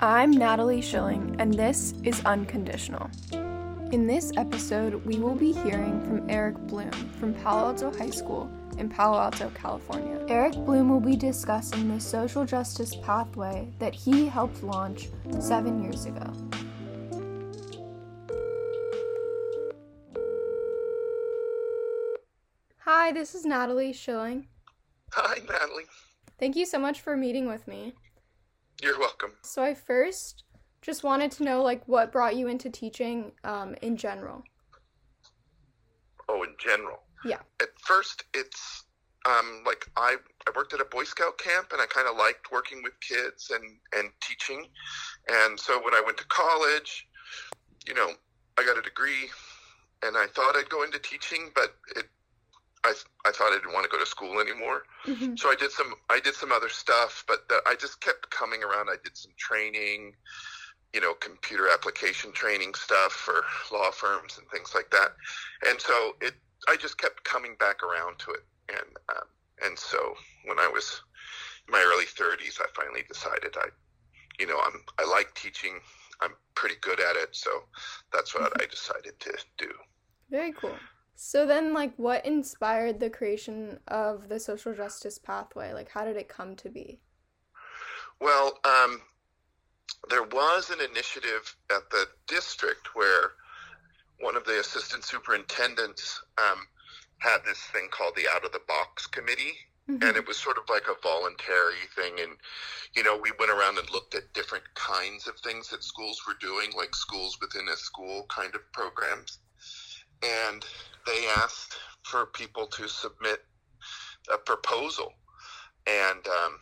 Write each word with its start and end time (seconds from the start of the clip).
I'm 0.00 0.30
Natalie 0.30 0.80
Schilling, 0.80 1.34
and 1.40 1.52
this 1.52 1.92
is 2.04 2.24
Unconditional. 2.24 3.10
In 3.90 4.06
this 4.06 4.30
episode, 4.36 5.04
we 5.04 5.18
will 5.18 5.34
be 5.34 5.50
hearing 5.50 6.00
from 6.02 6.30
Eric 6.30 6.56
Bloom 6.68 6.92
from 7.18 7.34
Palo 7.34 7.70
Alto 7.70 7.90
High 7.90 8.10
School 8.10 8.48
in 8.78 8.88
Palo 8.88 9.18
Alto, 9.18 9.50
California. 9.56 10.24
Eric 10.28 10.54
Bloom 10.54 10.88
will 10.88 11.00
be 11.00 11.16
discussing 11.16 11.88
the 11.88 12.00
social 12.00 12.44
justice 12.44 12.94
pathway 13.02 13.72
that 13.80 13.92
he 13.92 14.26
helped 14.26 14.62
launch 14.62 15.08
seven 15.40 15.82
years 15.82 16.06
ago. 16.06 16.32
Hi, 22.82 23.10
this 23.10 23.34
is 23.34 23.44
Natalie 23.44 23.92
Schilling. 23.92 24.46
Hi, 25.10 25.40
Natalie. 25.40 25.86
Thank 26.38 26.54
you 26.54 26.66
so 26.66 26.78
much 26.78 27.00
for 27.00 27.16
meeting 27.16 27.48
with 27.48 27.66
me. 27.66 27.94
You're 28.82 28.98
welcome. 28.98 29.32
So 29.42 29.62
I 29.62 29.74
first 29.74 30.44
just 30.82 31.02
wanted 31.02 31.30
to 31.32 31.44
know 31.44 31.62
like 31.62 31.86
what 31.86 32.12
brought 32.12 32.36
you 32.36 32.48
into 32.48 32.70
teaching 32.70 33.32
um, 33.44 33.74
in 33.82 33.96
general. 33.96 34.44
Oh, 36.28 36.42
in 36.42 36.54
general. 36.58 37.00
Yeah. 37.24 37.40
At 37.60 37.68
first, 37.80 38.24
it's 38.34 38.84
um, 39.26 39.62
like 39.66 39.90
I 39.96 40.16
I 40.46 40.50
worked 40.54 40.72
at 40.74 40.80
a 40.80 40.84
Boy 40.84 41.04
Scout 41.04 41.38
camp, 41.38 41.68
and 41.72 41.80
I 41.80 41.86
kind 41.86 42.08
of 42.08 42.16
liked 42.16 42.52
working 42.52 42.82
with 42.82 42.92
kids 43.00 43.50
and 43.50 43.64
and 43.96 44.10
teaching. 44.20 44.66
And 45.28 45.58
so 45.58 45.82
when 45.82 45.94
I 45.94 46.02
went 46.04 46.16
to 46.18 46.26
college, 46.26 47.08
you 47.86 47.94
know, 47.94 48.12
I 48.56 48.64
got 48.64 48.78
a 48.78 48.82
degree, 48.82 49.28
and 50.02 50.16
I 50.16 50.26
thought 50.26 50.56
I'd 50.56 50.68
go 50.68 50.84
into 50.84 50.98
teaching, 50.98 51.50
but 51.54 51.74
it 51.96 52.06
I, 52.84 52.94
I 53.24 53.32
thought 53.32 53.52
I 53.52 53.56
didn't 53.56 53.72
want 53.72 53.84
to 53.84 53.90
go 53.90 53.98
to 53.98 54.06
school 54.06 54.40
anymore. 54.40 54.82
Mm-hmm. 55.06 55.36
So 55.36 55.50
I 55.50 55.54
did 55.54 55.70
some 55.70 55.94
I 56.10 56.20
did 56.20 56.34
some 56.34 56.52
other 56.52 56.68
stuff, 56.68 57.24
but 57.26 57.48
the, 57.48 57.60
I 57.66 57.74
just 57.74 58.00
kept 58.00 58.30
coming 58.30 58.62
around. 58.62 58.88
I 58.90 58.96
did 59.02 59.16
some 59.16 59.32
training, 59.38 60.14
you 60.92 61.00
know, 61.00 61.14
computer 61.14 61.68
application 61.72 62.32
training 62.32 62.74
stuff 62.74 63.12
for 63.12 63.44
law 63.72 63.90
firms 63.90 64.38
and 64.38 64.48
things 64.50 64.72
like 64.74 64.90
that. 64.90 65.14
And 65.68 65.80
so 65.80 66.12
it 66.20 66.34
I 66.68 66.76
just 66.76 66.98
kept 66.98 67.24
coming 67.24 67.56
back 67.58 67.82
around 67.82 68.18
to 68.20 68.30
it. 68.32 68.44
And 68.68 68.96
um, 69.08 69.26
and 69.64 69.78
so 69.78 70.14
when 70.46 70.58
I 70.58 70.68
was 70.68 71.02
in 71.66 71.72
my 71.72 71.82
early 71.86 72.06
30s, 72.06 72.60
I 72.60 72.66
finally 72.74 73.02
decided 73.08 73.54
I, 73.56 73.68
you 74.38 74.46
know, 74.46 74.58
I'm 74.64 74.82
I 74.98 75.08
like 75.10 75.34
teaching. 75.34 75.80
I'm 76.20 76.34
pretty 76.56 76.74
good 76.80 76.98
at 76.98 77.14
it, 77.14 77.28
so 77.30 77.50
that's 78.12 78.34
what 78.34 78.52
I 78.60 78.66
decided 78.66 79.20
to 79.20 79.32
do. 79.56 79.70
Very 80.30 80.52
cool. 80.52 80.74
So 81.20 81.46
then 81.46 81.74
like 81.74 81.92
what 81.96 82.24
inspired 82.24 83.00
the 83.00 83.10
creation 83.10 83.80
of 83.88 84.28
the 84.28 84.38
social 84.38 84.72
justice 84.72 85.18
pathway? 85.18 85.72
Like 85.72 85.88
how 85.88 86.04
did 86.04 86.16
it 86.16 86.28
come 86.28 86.54
to 86.54 86.68
be? 86.68 87.00
Well, 88.20 88.56
um, 88.64 89.00
there 90.10 90.22
was 90.22 90.70
an 90.70 90.78
initiative 90.80 91.56
at 91.74 91.90
the 91.90 92.06
district 92.28 92.94
where 92.94 93.32
one 94.20 94.36
of 94.36 94.44
the 94.44 94.60
assistant 94.60 95.02
superintendents 95.02 96.22
um, 96.38 96.68
had 97.18 97.38
this 97.44 97.58
thing 97.72 97.88
called 97.90 98.14
the 98.14 98.28
Out 98.32 98.44
of 98.44 98.52
the 98.52 98.62
Box 98.68 99.08
Committee. 99.08 99.58
Mm-hmm. 99.90 100.06
And 100.06 100.16
it 100.16 100.28
was 100.28 100.36
sort 100.36 100.56
of 100.56 100.64
like 100.70 100.86
a 100.86 101.02
voluntary 101.02 101.82
thing. 101.96 102.20
And, 102.20 102.36
you 102.94 103.02
know, 103.02 103.18
we 103.20 103.32
went 103.40 103.50
around 103.50 103.76
and 103.76 103.90
looked 103.90 104.14
at 104.14 104.32
different 104.34 104.72
kinds 104.74 105.26
of 105.26 105.34
things 105.40 105.68
that 105.70 105.82
schools 105.82 106.22
were 106.28 106.36
doing, 106.40 106.70
like 106.76 106.94
schools 106.94 107.38
within 107.40 107.66
a 107.68 107.76
school 107.76 108.24
kind 108.28 108.54
of 108.54 108.60
programs. 108.72 109.40
And 110.22 110.64
they 111.06 111.26
asked 111.36 111.76
for 112.02 112.26
people 112.26 112.66
to 112.66 112.88
submit 112.88 113.44
a 114.32 114.38
proposal. 114.38 115.12
And, 115.86 116.26
um, 116.26 116.58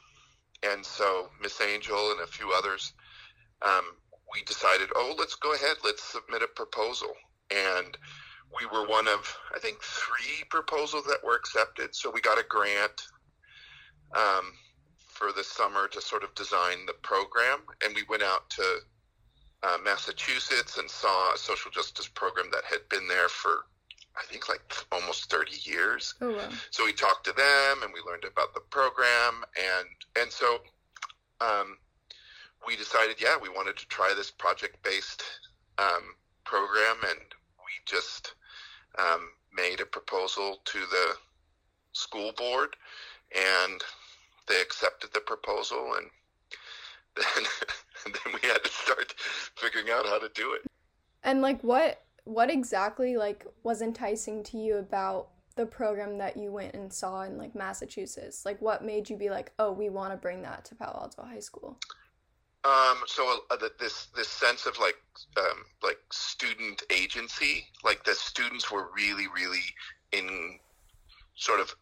and 0.62 0.84
so 0.84 1.30
Miss 1.40 1.60
Angel 1.60 2.12
and 2.12 2.20
a 2.20 2.26
few 2.26 2.52
others, 2.52 2.92
um, 3.62 3.84
we 4.32 4.42
decided, 4.42 4.88
oh, 4.94 5.14
let's 5.18 5.34
go 5.34 5.54
ahead, 5.54 5.76
let's 5.84 6.02
submit 6.02 6.42
a 6.42 6.48
proposal. 6.48 7.12
And 7.50 7.96
we 8.58 8.66
were 8.66 8.86
one 8.86 9.08
of, 9.08 9.36
I 9.54 9.58
think, 9.58 9.82
three 9.82 10.44
proposals 10.50 11.04
that 11.04 11.24
were 11.24 11.36
accepted. 11.36 11.94
So 11.94 12.10
we 12.12 12.20
got 12.20 12.38
a 12.38 12.44
grant 12.48 13.02
um, 14.16 14.52
for 15.08 15.32
the 15.32 15.44
summer 15.44 15.88
to 15.88 16.00
sort 16.00 16.22
of 16.22 16.34
design 16.34 16.86
the 16.86 16.94
program. 17.02 17.60
And 17.84 17.94
we 17.94 18.04
went 18.08 18.22
out 18.22 18.48
to 18.50 18.78
uh, 19.66 19.78
Massachusetts 19.84 20.78
and 20.78 20.88
saw 20.88 21.34
a 21.34 21.38
social 21.38 21.70
justice 21.70 22.06
program 22.06 22.46
that 22.52 22.64
had 22.64 22.88
been 22.88 23.08
there 23.08 23.28
for, 23.28 23.64
I 24.16 24.24
think, 24.24 24.48
like 24.48 24.60
almost 24.92 25.30
30 25.30 25.52
years. 25.68 26.14
Oh 26.20 26.34
wow. 26.34 26.48
So 26.70 26.84
we 26.84 26.92
talked 26.92 27.24
to 27.26 27.32
them 27.32 27.82
and 27.82 27.92
we 27.92 28.00
learned 28.08 28.24
about 28.24 28.54
the 28.54 28.60
program. 28.60 29.44
And, 29.56 29.88
and 30.20 30.30
so 30.30 30.58
um, 31.40 31.78
we 32.66 32.76
decided, 32.76 33.20
yeah, 33.20 33.36
we 33.40 33.48
wanted 33.48 33.76
to 33.78 33.88
try 33.88 34.14
this 34.14 34.30
project 34.30 34.80
based 34.84 35.24
um, 35.78 36.14
program. 36.44 36.96
And 37.08 37.18
we 37.58 37.72
just 37.86 38.34
um, 38.98 39.30
made 39.52 39.80
a 39.80 39.86
proposal 39.86 40.58
to 40.64 40.78
the 40.78 41.14
school 41.92 42.32
board 42.36 42.76
and 43.34 43.82
they 44.46 44.60
accepted 44.60 45.10
the 45.12 45.20
proposal 45.20 45.94
and 45.96 46.06
then, 47.16 47.44
and 48.06 48.14
then 48.24 48.40
we 48.42 48.48
had 48.48 48.64
to 48.64 48.70
start 48.70 49.14
figuring 49.56 49.90
out 49.90 50.06
how 50.06 50.18
to 50.18 50.30
do 50.34 50.54
it 50.54 50.62
And 51.22 51.42
like 51.42 51.60
what 51.62 52.02
what 52.24 52.50
exactly 52.50 53.16
like 53.16 53.46
was 53.62 53.82
enticing 53.82 54.42
to 54.44 54.56
you 54.56 54.78
about 54.78 55.28
the 55.56 55.66
program 55.66 56.18
that 56.18 56.36
you 56.36 56.50
went 56.52 56.74
and 56.74 56.92
saw 56.92 57.22
in 57.22 57.38
like 57.38 57.54
Massachusetts? 57.54 58.44
Like 58.44 58.60
what 58.60 58.84
made 58.84 59.08
you 59.08 59.16
be 59.16 59.30
like, 59.30 59.52
"Oh, 59.58 59.72
we 59.72 59.88
want 59.88 60.12
to 60.12 60.16
bring 60.16 60.42
that 60.42 60.64
to 60.66 60.74
Palo 60.74 60.98
Alto 61.00 61.22
High 61.22 61.38
School?" 61.40 61.78
um, 62.66 62.98
so 63.06 63.40
uh, 63.50 63.56
the, 63.56 63.70
this 63.78 64.06
this 64.16 64.28
sense 64.28 64.66
of 64.66 64.78
like 64.78 64.96
um, 65.38 65.64
like 65.82 65.98
student 66.10 66.82
agency 66.90 67.66
like 67.84 68.02
the 68.04 68.14
students 68.14 68.72
were 68.72 68.88
really 68.94 69.26
really 69.34 69.62
in 70.12 70.58
sort 71.36 71.60
of 71.60 71.74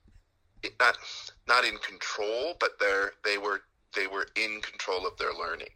not 0.78 0.98
not 1.48 1.64
in 1.64 1.76
control 1.78 2.54
but 2.60 2.72
they're 2.78 3.12
they 3.24 3.38
were 3.38 3.62
they 3.94 4.06
were 4.06 4.26
in 4.36 4.60
control 4.60 5.06
of 5.06 5.16
their 5.18 5.32
learning. 5.32 5.68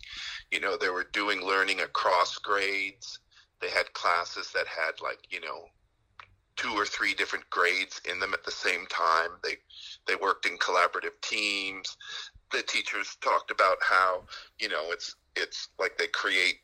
You 0.50 0.60
know 0.60 0.76
they 0.76 0.88
were 0.88 1.06
doing 1.12 1.40
learning 1.42 1.80
across 1.80 2.38
grades. 2.38 3.18
They 3.60 3.70
had 3.70 3.92
classes 3.92 4.50
that 4.54 4.66
had 4.66 5.00
like 5.02 5.20
you 5.30 5.40
know 5.40 5.66
two 6.56 6.72
or 6.72 6.84
three 6.84 7.14
different 7.14 7.48
grades 7.50 8.00
in 8.10 8.18
them 8.18 8.34
at 8.34 8.44
the 8.44 8.50
same 8.50 8.86
time. 8.86 9.30
They 9.42 9.56
they 10.06 10.16
worked 10.16 10.46
in 10.46 10.58
collaborative 10.58 11.20
teams. 11.22 11.96
The 12.50 12.62
teachers 12.62 13.16
talked 13.20 13.50
about 13.50 13.76
how 13.80 14.24
you 14.58 14.68
know 14.68 14.90
it's 14.90 15.14
it's 15.36 15.68
like 15.78 15.96
they 15.96 16.08
create 16.08 16.60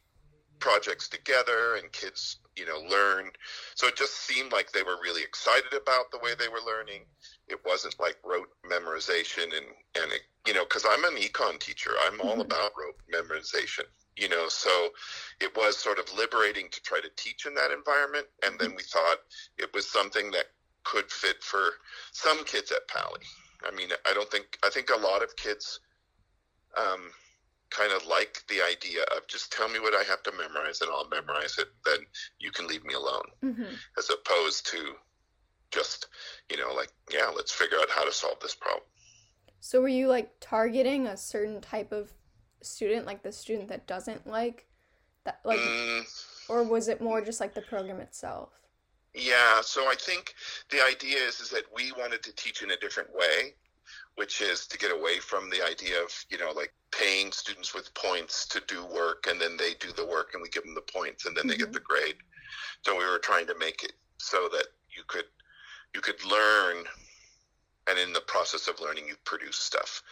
projects 0.64 1.08
together 1.10 1.76
and 1.76 1.92
kids 1.92 2.38
you 2.56 2.64
know 2.64 2.80
learn. 2.90 3.30
So 3.74 3.86
it 3.86 3.96
just 3.96 4.14
seemed 4.26 4.50
like 4.50 4.72
they 4.72 4.82
were 4.82 4.96
really 5.02 5.22
excited 5.22 5.74
about 5.74 6.10
the 6.10 6.18
way 6.24 6.30
they 6.38 6.48
were 6.48 6.64
learning. 6.66 7.02
It 7.48 7.60
wasn't 7.66 8.00
like 8.00 8.16
rote 8.24 8.48
memorization 8.64 9.44
and 9.58 9.66
and 10.00 10.08
it, 10.16 10.22
you 10.46 10.54
know 10.54 10.64
because 10.64 10.86
i'm 10.88 11.04
an 11.04 11.20
econ 11.20 11.60
teacher. 11.60 11.90
I'm 12.06 12.18
all 12.22 12.38
Mhm. 12.38 12.46
about 12.48 12.72
rote 12.80 12.98
memorization 13.12 13.84
you 14.16 14.28
know 14.30 14.48
so 14.48 14.70
it 15.40 15.54
was 15.54 15.76
sort 15.76 15.98
of 15.98 16.06
liberating 16.14 16.70
to 16.70 16.80
try 16.82 17.00
to 17.00 17.10
teach 17.16 17.44
in 17.44 17.54
that 17.56 17.70
environment. 17.70 18.26
And 18.44 18.58
then 18.58 18.74
we 18.74 18.82
thought 18.84 19.18
it 19.58 19.70
was 19.74 19.90
something 19.90 20.30
that 20.30 20.46
could 20.84 21.10
fit 21.10 21.42
for 21.42 21.64
some 22.12 22.42
kids 22.44 22.72
at 22.72 22.88
Paly. 22.88 23.24
I 23.68 23.70
mean 23.76 23.90
i 24.08 24.14
don't 24.14 24.30
think 24.30 24.46
i 24.64 24.70
think 24.70 24.88
a 24.88 24.96
lot 25.10 25.22
of 25.22 25.36
kids 25.36 25.80
um, 26.76 27.02
kind 27.74 27.92
of 27.92 28.06
like 28.06 28.42
the 28.48 28.60
idea 28.62 29.02
of 29.16 29.26
just 29.28 29.52
tell 29.52 29.68
me 29.68 29.80
what 29.80 29.94
I 29.94 30.04
have 30.04 30.22
to 30.24 30.32
memorize 30.32 30.80
and 30.80 30.90
I'll 30.90 31.08
memorize 31.08 31.56
it. 31.58 31.68
Then 31.84 32.00
you 32.38 32.50
can 32.50 32.66
leave 32.66 32.84
me 32.84 32.94
alone, 32.94 33.28
Mm-hmm. 33.44 33.74
as 33.98 34.10
opposed 34.10 34.66
to 34.72 34.80
just 35.70 36.08
you 36.50 36.56
know 36.56 36.72
like 36.74 36.90
yeah, 37.12 37.28
let's 37.36 37.52
figure 37.52 37.78
out 37.80 37.90
how 37.90 38.04
to 38.04 38.12
solve 38.12 38.38
this 38.40 38.54
problem. 38.54 38.84
So 39.60 39.80
were 39.80 39.88
you 39.88 40.08
like 40.08 40.30
targeting 40.40 41.06
a 41.06 41.16
certain 41.16 41.60
type 41.60 41.92
of 41.92 42.12
student, 42.62 43.06
like 43.06 43.22
the 43.22 43.32
student 43.32 43.68
that 43.68 43.86
doesn't 43.86 44.26
like 44.26 44.66
that 45.24 45.40
like 45.44 45.58
Mm, 45.58 46.04
or 46.48 46.62
was 46.64 46.88
it 46.88 47.00
more 47.00 47.20
just 47.22 47.40
like 47.40 47.54
the 47.54 47.62
program 47.62 48.00
itself? 48.00 48.50
yeah, 49.14 49.60
so 49.62 49.82
I 49.88 49.94
think 49.98 50.34
the 50.70 50.82
idea 50.84 51.18
is 51.18 51.40
is 51.40 51.50
that 51.50 51.64
we 51.74 51.92
wanted 51.92 52.22
to 52.24 52.32
teach 52.34 52.62
in 52.62 52.72
a 52.72 52.76
different 52.76 53.10
way, 53.14 53.54
which 54.16 54.40
is 54.40 54.66
to 54.68 54.78
get 54.78 54.92
away 54.92 55.18
from 55.18 55.50
the 55.50 55.64
idea 55.64 56.00
of 56.02 56.10
you 56.28 56.38
know 56.38 56.52
like 56.52 56.72
paying 56.90 57.32
students 57.32 57.74
with 57.74 57.92
points 57.94 58.46
to 58.46 58.62
do 58.68 58.84
work 58.86 59.26
and 59.28 59.40
then 59.40 59.56
they 59.56 59.74
do 59.80 59.92
the 59.92 60.06
work 60.06 60.30
and 60.34 60.42
we 60.42 60.48
give 60.48 60.62
them 60.64 60.74
the 60.74 60.80
points 60.92 61.26
and 61.26 61.36
then 61.36 61.46
they 61.46 61.56
get 61.56 61.70
Mhm. 61.70 61.74
the 61.74 61.80
grade. 61.80 62.16
So 62.84 62.96
we 62.96 63.04
were 63.04 63.18
trying 63.18 63.46
to 63.48 63.54
make 63.56 63.82
it 63.82 63.94
so 64.18 64.48
that 64.50 64.68
you 64.90 65.02
could 65.04 65.26
you 65.94 66.00
could 66.00 66.22
learn 66.24 66.88
and 67.86 67.98
in 67.98 68.12
the 68.12 68.20
process 68.22 68.66
of 68.66 68.80
learning 68.80 69.06
you 69.06 69.16
produce 69.24 69.56
stuff 69.56 70.02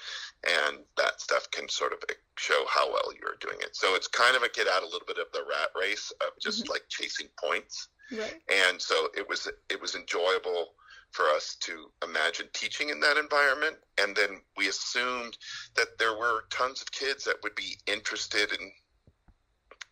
and 0.46 0.84
that 0.96 1.20
stuff 1.20 1.50
can 1.50 1.68
sort 1.68 1.92
of 1.92 2.02
show 2.36 2.66
how 2.68 2.90
well 2.92 3.12
you're 3.18 3.36
doing 3.40 3.56
it. 3.60 3.74
So 3.74 3.94
it's 3.94 4.06
kind 4.08 4.36
of 4.36 4.42
a 4.42 4.48
get 4.50 4.68
out 4.68 4.82
a 4.82 4.86
little 4.86 5.06
bit 5.06 5.18
of 5.18 5.32
the 5.32 5.44
rat 5.48 5.70
race 5.74 6.10
of 6.20 6.38
just 6.40 6.64
Mhm. 6.64 6.70
like 6.70 6.84
chasing 6.88 7.28
points 7.38 7.88
Right. 8.10 8.42
and 8.48 8.80
so 8.82 9.10
it 9.14 9.26
was 9.28 9.48
it 9.68 9.80
was 9.80 9.94
enjoyable 9.94 10.74
for 11.12 11.24
us 11.24 11.56
to 11.60 11.90
imagine 12.02 12.46
teaching 12.52 12.88
in 12.88 13.00
that 13.00 13.16
environment 13.16 13.76
and 13.98 14.16
then 14.16 14.40
we 14.56 14.68
assumed 14.68 15.36
that 15.76 15.98
there 15.98 16.16
were 16.16 16.44
tons 16.50 16.82
of 16.82 16.90
kids 16.90 17.24
that 17.24 17.36
would 17.42 17.54
be 17.54 17.76
interested 17.86 18.50
in 18.52 18.72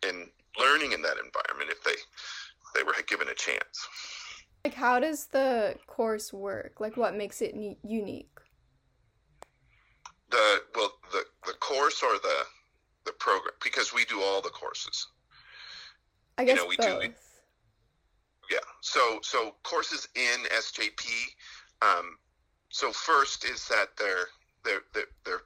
in 0.09 0.27
learning 0.59 0.91
in 0.91 1.01
that 1.01 1.17
environment 1.23 1.69
if 1.69 1.83
they 1.83 1.95
they 2.75 2.83
were 2.83 2.93
given 3.07 3.27
a 3.27 3.33
chance. 3.33 3.87
Like, 4.63 4.73
how 4.73 4.99
does 4.99 5.27
the 5.27 5.75
course 5.87 6.31
work? 6.31 6.79
Like, 6.79 6.97
what 6.97 7.15
makes 7.15 7.41
it 7.41 7.55
unique? 7.83 8.29
The 10.29 10.61
well, 10.75 10.93
the 11.11 11.25
the 11.45 11.53
course 11.53 12.01
or 12.03 12.13
the 12.13 12.45
the 13.05 13.11
program 13.13 13.53
because 13.63 13.93
we 13.93 14.05
do 14.05 14.21
all 14.21 14.41
the 14.41 14.49
courses. 14.49 15.07
I 16.37 16.45
guess 16.45 16.57
you 16.57 16.63
know, 16.63 16.67
we 16.69 16.77
both. 16.77 17.01
do. 17.01 17.13
Yeah. 18.51 18.59
So 18.81 19.19
so 19.23 19.55
courses 19.63 20.07
in 20.15 20.43
SJP. 20.51 21.07
Um, 21.81 22.17
so 22.69 22.91
first 22.91 23.45
is 23.45 23.67
that 23.69 23.87
they're 23.97 24.27
they're 24.65 24.81
they're, 24.93 25.05
they're 25.25 25.41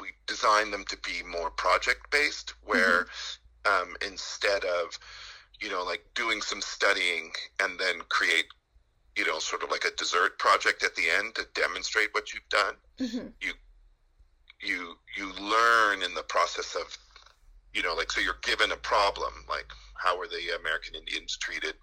we 0.00 0.08
design 0.26 0.70
them 0.70 0.84
to 0.88 0.96
be 0.98 1.22
more 1.28 1.50
project 1.50 2.10
based, 2.10 2.54
where 2.64 3.04
mm-hmm. 3.66 3.90
um, 3.90 3.96
instead 4.06 4.64
of 4.64 4.98
you 5.60 5.70
know 5.70 5.82
like 5.82 6.04
doing 6.14 6.40
some 6.40 6.60
studying 6.60 7.32
and 7.60 7.78
then 7.78 8.00
create 8.08 8.46
you 9.16 9.26
know 9.26 9.40
sort 9.40 9.64
of 9.64 9.70
like 9.70 9.84
a 9.84 9.96
dessert 9.96 10.38
project 10.38 10.84
at 10.84 10.94
the 10.94 11.02
end 11.18 11.34
to 11.34 11.46
demonstrate 11.54 12.08
what 12.12 12.32
you've 12.32 12.48
done, 12.48 12.74
mm-hmm. 13.00 13.26
you 13.40 13.52
you 14.60 14.94
you 15.16 15.32
learn 15.34 16.02
in 16.02 16.14
the 16.14 16.22
process 16.28 16.76
of 16.76 16.96
you 17.74 17.82
know 17.82 17.94
like 17.94 18.12
so 18.12 18.20
you're 18.20 18.38
given 18.42 18.70
a 18.70 18.76
problem 18.76 19.32
like 19.48 19.66
how 19.94 20.16
were 20.16 20.28
the 20.28 20.56
American 20.58 20.94
Indians 20.94 21.36
treated 21.36 21.74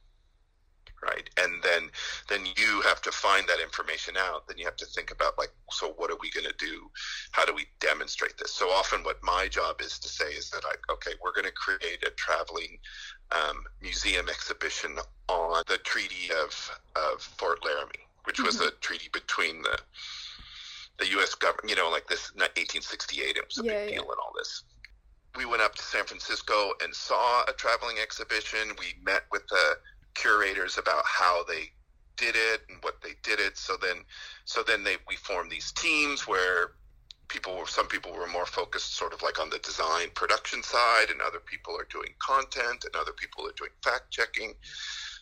right 1.04 1.30
and 1.38 1.62
then 1.64 1.90
then 2.30 2.46
you 2.58 2.82
have 2.82 3.02
to 3.02 3.12
find 3.12 3.48
that 3.48 3.60
information 3.62 4.16
out 4.18 4.48
then 4.48 4.58
you 4.58 4.66
have 4.66 4.76
to 4.76 4.86
think 4.86 5.12
about 5.12 5.38
like 5.38 5.52
so 5.72 5.94
what 5.98 6.10
are 6.10 6.18
we 6.22 6.30
going 6.32 6.46
to 6.46 6.56
do 6.58 6.90
how 7.32 7.46
do 7.46 7.54
we 7.54 7.66
demonstrate 7.80 8.38
this 8.38 8.52
so 8.52 8.68
often 8.70 9.04
what 9.04 9.22
my 9.24 9.48
job 9.48 9.80
is 9.82 10.00
to 10.00 10.10
say 10.10 10.30
is 10.32 10.50
that 10.50 10.64
like 10.64 10.80
okay 10.90 11.12
we're 11.24 11.34
going 11.34 11.46
to 11.46 11.52
create 11.52 12.04
a 12.06 12.12
traveling 12.12 12.78
um, 13.32 13.64
museum 13.82 14.28
exhibition 14.30 14.98
on 15.28 15.64
the 15.68 15.78
treaty 15.80 16.32
of 16.44 16.80
of 16.96 17.22
fort 17.22 17.64
laramie 17.64 18.08
which 18.24 18.40
was 18.40 18.58
mm-hmm. 18.58 18.68
a 18.68 18.72
treaty 18.82 19.10
between 19.14 19.62
the 19.62 19.78
the 20.98 21.08
U.S. 21.10 21.36
government, 21.36 21.70
you 21.70 21.76
know, 21.76 21.90
like 21.90 22.08
this 22.08 22.32
1868, 22.34 23.38
it 23.38 23.46
was 23.48 23.60
a 23.60 23.64
yeah, 23.64 23.86
big 23.86 23.94
deal 23.94 24.02
and 24.02 24.20
all 24.22 24.34
this. 24.36 24.64
We 25.36 25.46
went 25.46 25.62
up 25.62 25.76
to 25.76 25.84
San 25.84 26.06
Francisco 26.06 26.72
and 26.84 26.94
saw 26.94 27.44
a 27.48 27.54
traveling 27.54 27.98
exhibition. 28.02 28.74
We 28.80 28.96
met 29.04 29.24
with 29.32 29.46
the 29.48 29.78
curators 30.18 30.78
about 30.78 31.04
how 31.06 31.44
they 31.48 31.72
did 32.18 32.36
it 32.36 32.62
and 32.70 32.78
what 32.82 33.02
they 33.02 33.14
did 33.24 33.40
it. 33.40 33.58
So 33.58 33.78
then, 33.82 34.04
so 34.46 34.64
then 34.64 34.84
they 34.84 34.96
we 35.08 35.16
formed 35.16 35.52
these 35.52 35.72
teams 35.72 36.28
where 36.28 36.72
people 37.28 37.58
were 37.58 37.68
some 37.68 37.88
people 37.88 38.12
were 38.14 38.28
more 38.28 38.46
focused 38.46 38.96
sort 38.96 39.14
of 39.14 39.22
like 39.22 39.40
on 39.40 39.50
the 39.50 39.60
design 39.60 40.08
production 40.14 40.64
side 40.64 41.10
and 41.10 41.22
other 41.22 41.40
people 41.40 41.76
are 41.76 41.88
doing 41.92 42.14
content 42.20 42.86
and 42.86 42.96
other 42.96 43.12
people 43.12 43.46
are 43.46 43.54
doing 43.58 43.72
fact 43.84 44.10
checking 44.12 44.54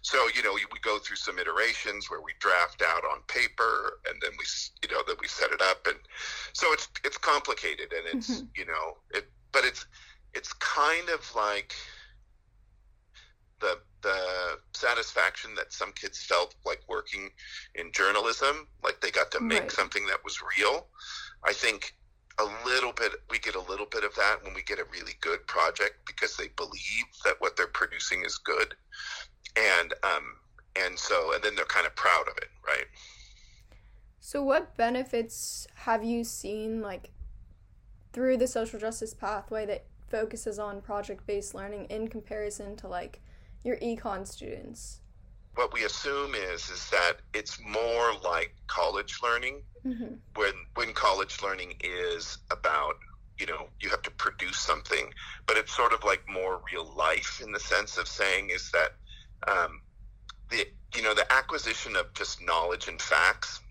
so 0.01 0.27
you 0.35 0.43
know 0.43 0.53
we 0.53 0.79
go 0.81 0.99
through 0.99 1.15
some 1.15 1.39
iterations 1.39 2.09
where 2.09 2.21
we 2.21 2.31
draft 2.39 2.83
out 2.83 3.03
on 3.05 3.21
paper 3.27 3.99
and 4.07 4.21
then 4.21 4.31
we 4.37 4.45
you 4.83 4.95
know 4.95 5.01
then 5.07 5.15
we 5.19 5.27
set 5.27 5.51
it 5.51 5.61
up 5.61 5.85
and 5.87 5.97
so 6.53 6.71
it's 6.73 6.87
it's 7.03 7.17
complicated 7.17 7.91
and 7.91 8.17
it's 8.17 8.31
mm-hmm. 8.31 8.45
you 8.55 8.65
know 8.65 8.97
it 9.11 9.25
but 9.51 9.63
it's 9.65 9.87
it's 10.35 10.53
kind 10.53 11.09
of 11.09 11.21
like 11.35 11.73
the 13.61 13.79
the 14.05 14.59
satisfaction 14.73 15.55
that 15.55 15.73
some 15.73 15.91
kids 15.93 16.23
felt 16.23 16.53
like 16.65 16.81
working 16.87 17.29
in 17.73 17.91
journalism 17.91 18.67
like 18.83 19.01
they 19.01 19.09
got 19.09 19.31
to 19.31 19.39
make 19.41 19.61
right. 19.61 19.71
something 19.71 20.05
that 20.05 20.23
was 20.23 20.37
real 20.57 20.87
i 21.43 21.51
think 21.51 21.95
a 22.39 22.65
little 22.65 22.91
bit 22.91 23.11
we 23.31 23.39
get 23.39 23.55
a 23.55 23.61
little 23.61 23.87
bit 23.89 24.03
of 24.03 24.13
that 24.15 24.37
when 24.43 24.53
we 24.53 24.61
get 24.61 24.77
a 24.77 24.85
really 24.91 25.13
good 25.21 25.45
project 25.47 25.95
because 26.05 26.37
they 26.37 26.49
believe 26.55 27.07
that 27.23 27.35
what 27.39 27.57
they're 27.57 27.67
producing 27.67 28.23
is 28.25 28.37
good 28.37 28.75
and 29.55 29.93
um, 30.03 30.35
and 30.75 30.97
so 30.97 31.33
and 31.33 31.43
then 31.43 31.55
they're 31.55 31.65
kind 31.65 31.85
of 31.85 31.95
proud 31.95 32.27
of 32.29 32.37
it, 32.37 32.49
right? 32.65 32.85
So, 34.19 34.43
what 34.43 34.75
benefits 34.75 35.67
have 35.75 36.03
you 36.03 36.23
seen 36.23 36.81
like 36.81 37.11
through 38.13 38.37
the 38.37 38.47
social 38.47 38.79
justice 38.79 39.13
pathway 39.13 39.65
that 39.65 39.85
focuses 40.07 40.59
on 40.59 40.81
project 40.81 41.25
based 41.25 41.53
learning 41.53 41.85
in 41.85 42.07
comparison 42.07 42.75
to 42.77 42.87
like 42.87 43.21
your 43.65 43.77
econ 43.77 44.25
students? 44.27 44.99
What 45.55 45.73
we 45.73 45.83
assume 45.83 46.35
is 46.35 46.69
is 46.69 46.89
that 46.91 47.17
it's 47.33 47.59
more 47.61 48.13
like 48.23 48.53
college 48.67 49.19
learning, 49.23 49.61
mm-hmm. 49.85 50.15
when 50.35 50.53
when 50.75 50.93
college 50.93 51.41
learning 51.41 51.73
is 51.81 52.37
about 52.51 52.95
you 53.37 53.45
know 53.45 53.67
you 53.79 53.89
have 53.89 54.01
to 54.03 54.11
produce 54.11 54.59
something, 54.59 55.13
but 55.47 55.57
it's 55.57 55.75
sort 55.75 55.93
of 55.93 56.03
like 56.03 56.23
more 56.29 56.61
real 56.71 56.93
life 56.95 57.41
in 57.43 57.51
the 57.51 57.59
sense 57.59 57.97
of 57.97 58.07
saying 58.07 58.49
is 58.49 58.71
that 58.71 58.91
um, 59.47 59.81
the 60.49 60.67
you 60.95 61.01
know 61.01 61.13
the 61.13 61.31
acquisition 61.31 61.95
of 61.95 62.13
just 62.13 62.41
knowledge 62.45 62.87
and 62.87 63.01
facts 63.01 63.61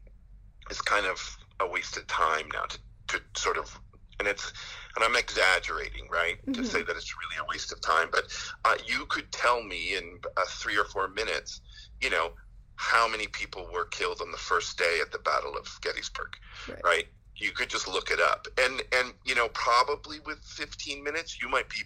is 0.70 0.80
kind 0.80 1.06
of 1.06 1.38
a 1.60 1.66
waste 1.66 1.96
of 1.96 2.06
time 2.06 2.48
now 2.52 2.64
to, 2.64 2.78
to 3.08 3.20
sort 3.36 3.58
of 3.58 3.78
and 4.18 4.28
it's 4.28 4.52
and 4.96 5.04
I'm 5.04 5.16
exaggerating, 5.16 6.08
right, 6.10 6.36
mm-hmm. 6.42 6.52
to 6.52 6.64
say 6.64 6.82
that 6.82 6.96
it's 6.96 7.14
really 7.16 7.42
a 7.42 7.48
waste 7.50 7.72
of 7.72 7.80
time. 7.80 8.08
But 8.10 8.24
uh, 8.64 8.76
you 8.86 9.06
could 9.06 9.30
tell 9.32 9.62
me 9.62 9.96
in 9.96 10.18
uh, 10.36 10.42
three 10.48 10.76
or 10.76 10.84
four 10.84 11.08
minutes, 11.08 11.60
you 12.00 12.10
know, 12.10 12.32
how 12.76 13.08
many 13.08 13.26
people 13.26 13.68
were 13.72 13.84
killed 13.86 14.20
on 14.20 14.30
the 14.30 14.38
first 14.38 14.78
day 14.78 14.98
at 15.00 15.12
the 15.12 15.18
Battle 15.18 15.56
of 15.56 15.68
Gettysburg, 15.80 16.36
right? 16.68 16.84
right? 16.84 17.04
You 17.36 17.50
could 17.50 17.68
just 17.68 17.88
look 17.88 18.10
it 18.10 18.20
up, 18.20 18.46
and 18.58 18.82
and 18.92 19.12
you 19.24 19.34
know, 19.34 19.48
probably 19.48 20.20
with 20.20 20.38
15 20.38 21.02
minutes, 21.02 21.40
you 21.42 21.48
might 21.48 21.68
be 21.68 21.78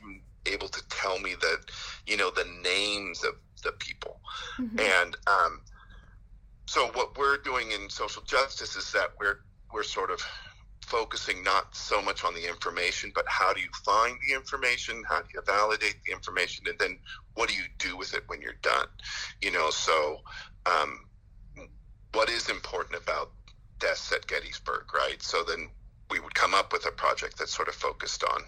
able 0.47 0.69
to 0.69 0.83
tell 0.89 1.19
me 1.19 1.35
that, 1.41 1.59
you 2.07 2.17
know, 2.17 2.31
the 2.31 2.47
names 2.63 3.25
of 3.25 3.35
the 3.63 3.73
people. 3.73 4.21
Mm-hmm. 4.59 4.79
And 4.79 5.17
um, 5.27 5.61
so 6.67 6.89
what 6.95 7.17
we're 7.19 7.39
doing 7.39 7.73
in 7.73 7.89
social 7.89 8.23
justice 8.23 8.77
is 8.77 8.93
that 8.93 9.13
we're 9.19 9.41
we're 9.73 9.83
sort 9.83 10.11
of 10.11 10.23
focusing 10.89 11.43
not 11.43 11.75
so 11.75 12.01
much 12.03 12.25
on 12.25 12.35
the 12.35 12.49
information, 12.49 13.13
but 13.15 13.25
how 13.29 13.53
do 13.53 13.61
you 13.61 13.69
find 13.85 14.19
the 14.27 14.35
information? 14.35 15.03
How 15.09 15.21
do 15.21 15.29
you 15.35 15.43
validate 15.47 15.97
the 16.07 16.13
information? 16.13 16.67
And 16.69 16.79
then 16.79 16.99
what 17.35 17.49
do 17.49 17.55
you 17.55 17.65
do 17.79 17.97
with 17.97 18.15
it 18.15 18.25
when 18.27 18.41
you're 18.41 18.61
done? 18.63 18.87
You 19.41 19.53
know, 19.53 19.71
so 19.71 20.19
um, 20.67 21.07
what 22.13 22.31
is 22.31 22.49
important 22.49 23.03
about 23.03 23.31
deaths 23.79 24.13
at 24.13 24.27
Gettysburg, 24.27 24.93
right? 24.95 25.23
So 25.23 25.45
then 25.45 25.69
we 26.11 26.21
would 26.21 26.35
come 26.35 26.55
up 26.55 26.73
with 26.73 26.87
a 26.87 26.93
project 26.93 27.39
that's 27.39 27.55
sort 27.55 27.69
of 27.69 27.75
focused 27.75 28.25
on 28.25 28.43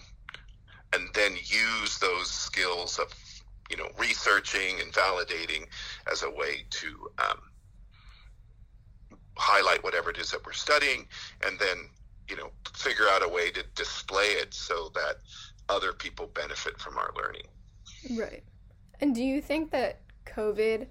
and 0.93 1.09
then 1.15 1.37
use 1.37 1.99
those 1.99 2.31
skills 2.31 2.99
of 2.99 3.15
you 3.71 3.77
know, 3.77 3.89
researching 3.97 4.81
and 4.81 4.93
validating 4.93 5.67
as 6.11 6.25
a 6.25 6.31
way 6.31 6.65
to 6.71 6.89
um, 7.19 7.39
highlight 9.37 9.83
whatever 9.85 10.11
it 10.11 10.19
is 10.19 10.33
that 10.33 10.45
we're 10.45 10.53
studying, 10.53 11.07
and 11.47 11.59
then 11.59 11.89
you 12.31 12.37
know, 12.37 12.51
figure 12.75 13.07
out 13.11 13.25
a 13.25 13.29
way 13.29 13.51
to 13.51 13.65
display 13.75 14.25
it 14.25 14.55
so 14.55 14.91
that 14.95 15.17
other 15.69 15.93
people 15.93 16.31
benefit 16.35 16.79
from 16.79 16.97
our 16.97 17.13
learning. 17.17 17.47
Right. 18.17 18.43
And 19.01 19.15
do 19.15 19.23
you 19.23 19.41
think 19.41 19.71
that 19.73 20.01
COVID 20.27 20.87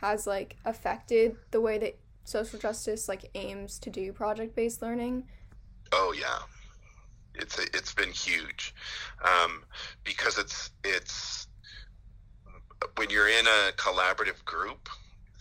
has 0.00 0.26
like 0.26 0.56
affected 0.64 1.36
the 1.50 1.60
way 1.60 1.78
that 1.78 1.98
social 2.24 2.58
justice 2.58 3.08
like 3.08 3.30
aims 3.34 3.78
to 3.80 3.90
do 3.90 4.12
project 4.12 4.54
based 4.54 4.82
learning? 4.82 5.24
Oh 5.92 6.14
yeah, 6.18 6.38
it's 7.34 7.58
it's 7.58 7.94
been 7.94 8.10
huge 8.10 8.74
um, 9.24 9.62
because 10.04 10.38
it's 10.38 10.70
it's 10.84 11.46
when 12.96 13.10
you're 13.10 13.28
in 13.28 13.46
a 13.46 13.72
collaborative 13.76 14.44
group, 14.44 14.88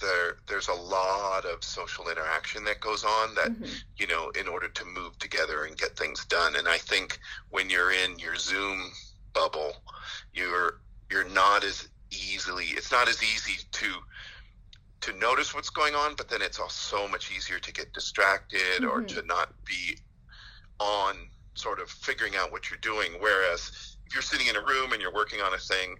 there 0.01 0.37
there's 0.47 0.67
a 0.67 0.73
lot 0.73 1.45
of 1.45 1.63
social 1.63 2.09
interaction 2.09 2.63
that 2.65 2.79
goes 2.79 3.03
on 3.03 3.35
that 3.35 3.51
mm-hmm. 3.51 3.65
you 3.97 4.07
know 4.07 4.31
in 4.39 4.47
order 4.47 4.67
to 4.67 4.85
move 4.85 5.17
together 5.19 5.65
and 5.65 5.77
get 5.77 5.97
things 5.97 6.25
done. 6.25 6.55
And 6.55 6.67
I 6.67 6.77
think 6.77 7.19
when 7.49 7.69
you're 7.69 7.91
in 7.91 8.19
your 8.19 8.35
Zoom 8.35 8.91
bubble, 9.33 9.73
you're 10.33 10.79
you're 11.09 11.29
not 11.29 11.63
as 11.63 11.87
easily. 12.11 12.65
It's 12.65 12.91
not 12.91 13.07
as 13.07 13.21
easy 13.23 13.63
to 13.71 13.87
to 15.01 15.13
notice 15.17 15.53
what's 15.55 15.69
going 15.69 15.95
on, 15.95 16.15
but 16.15 16.29
then 16.29 16.41
it's 16.41 16.59
also 16.59 16.97
so 16.97 17.07
much 17.07 17.31
easier 17.31 17.59
to 17.59 17.73
get 17.73 17.93
distracted 17.93 18.81
mm-hmm. 18.81 18.89
or 18.89 19.01
to 19.01 19.21
not 19.23 19.53
be 19.65 19.97
on 20.79 21.15
sort 21.53 21.79
of 21.79 21.89
figuring 21.89 22.35
out 22.35 22.51
what 22.51 22.69
you're 22.69 22.79
doing. 22.79 23.13
Whereas 23.19 23.97
if 24.05 24.13
you're 24.13 24.21
sitting 24.21 24.47
in 24.47 24.55
a 24.55 24.61
room 24.61 24.93
and 24.93 25.01
you're 25.01 25.13
working 25.13 25.41
on 25.41 25.53
a 25.53 25.57
thing, 25.57 25.97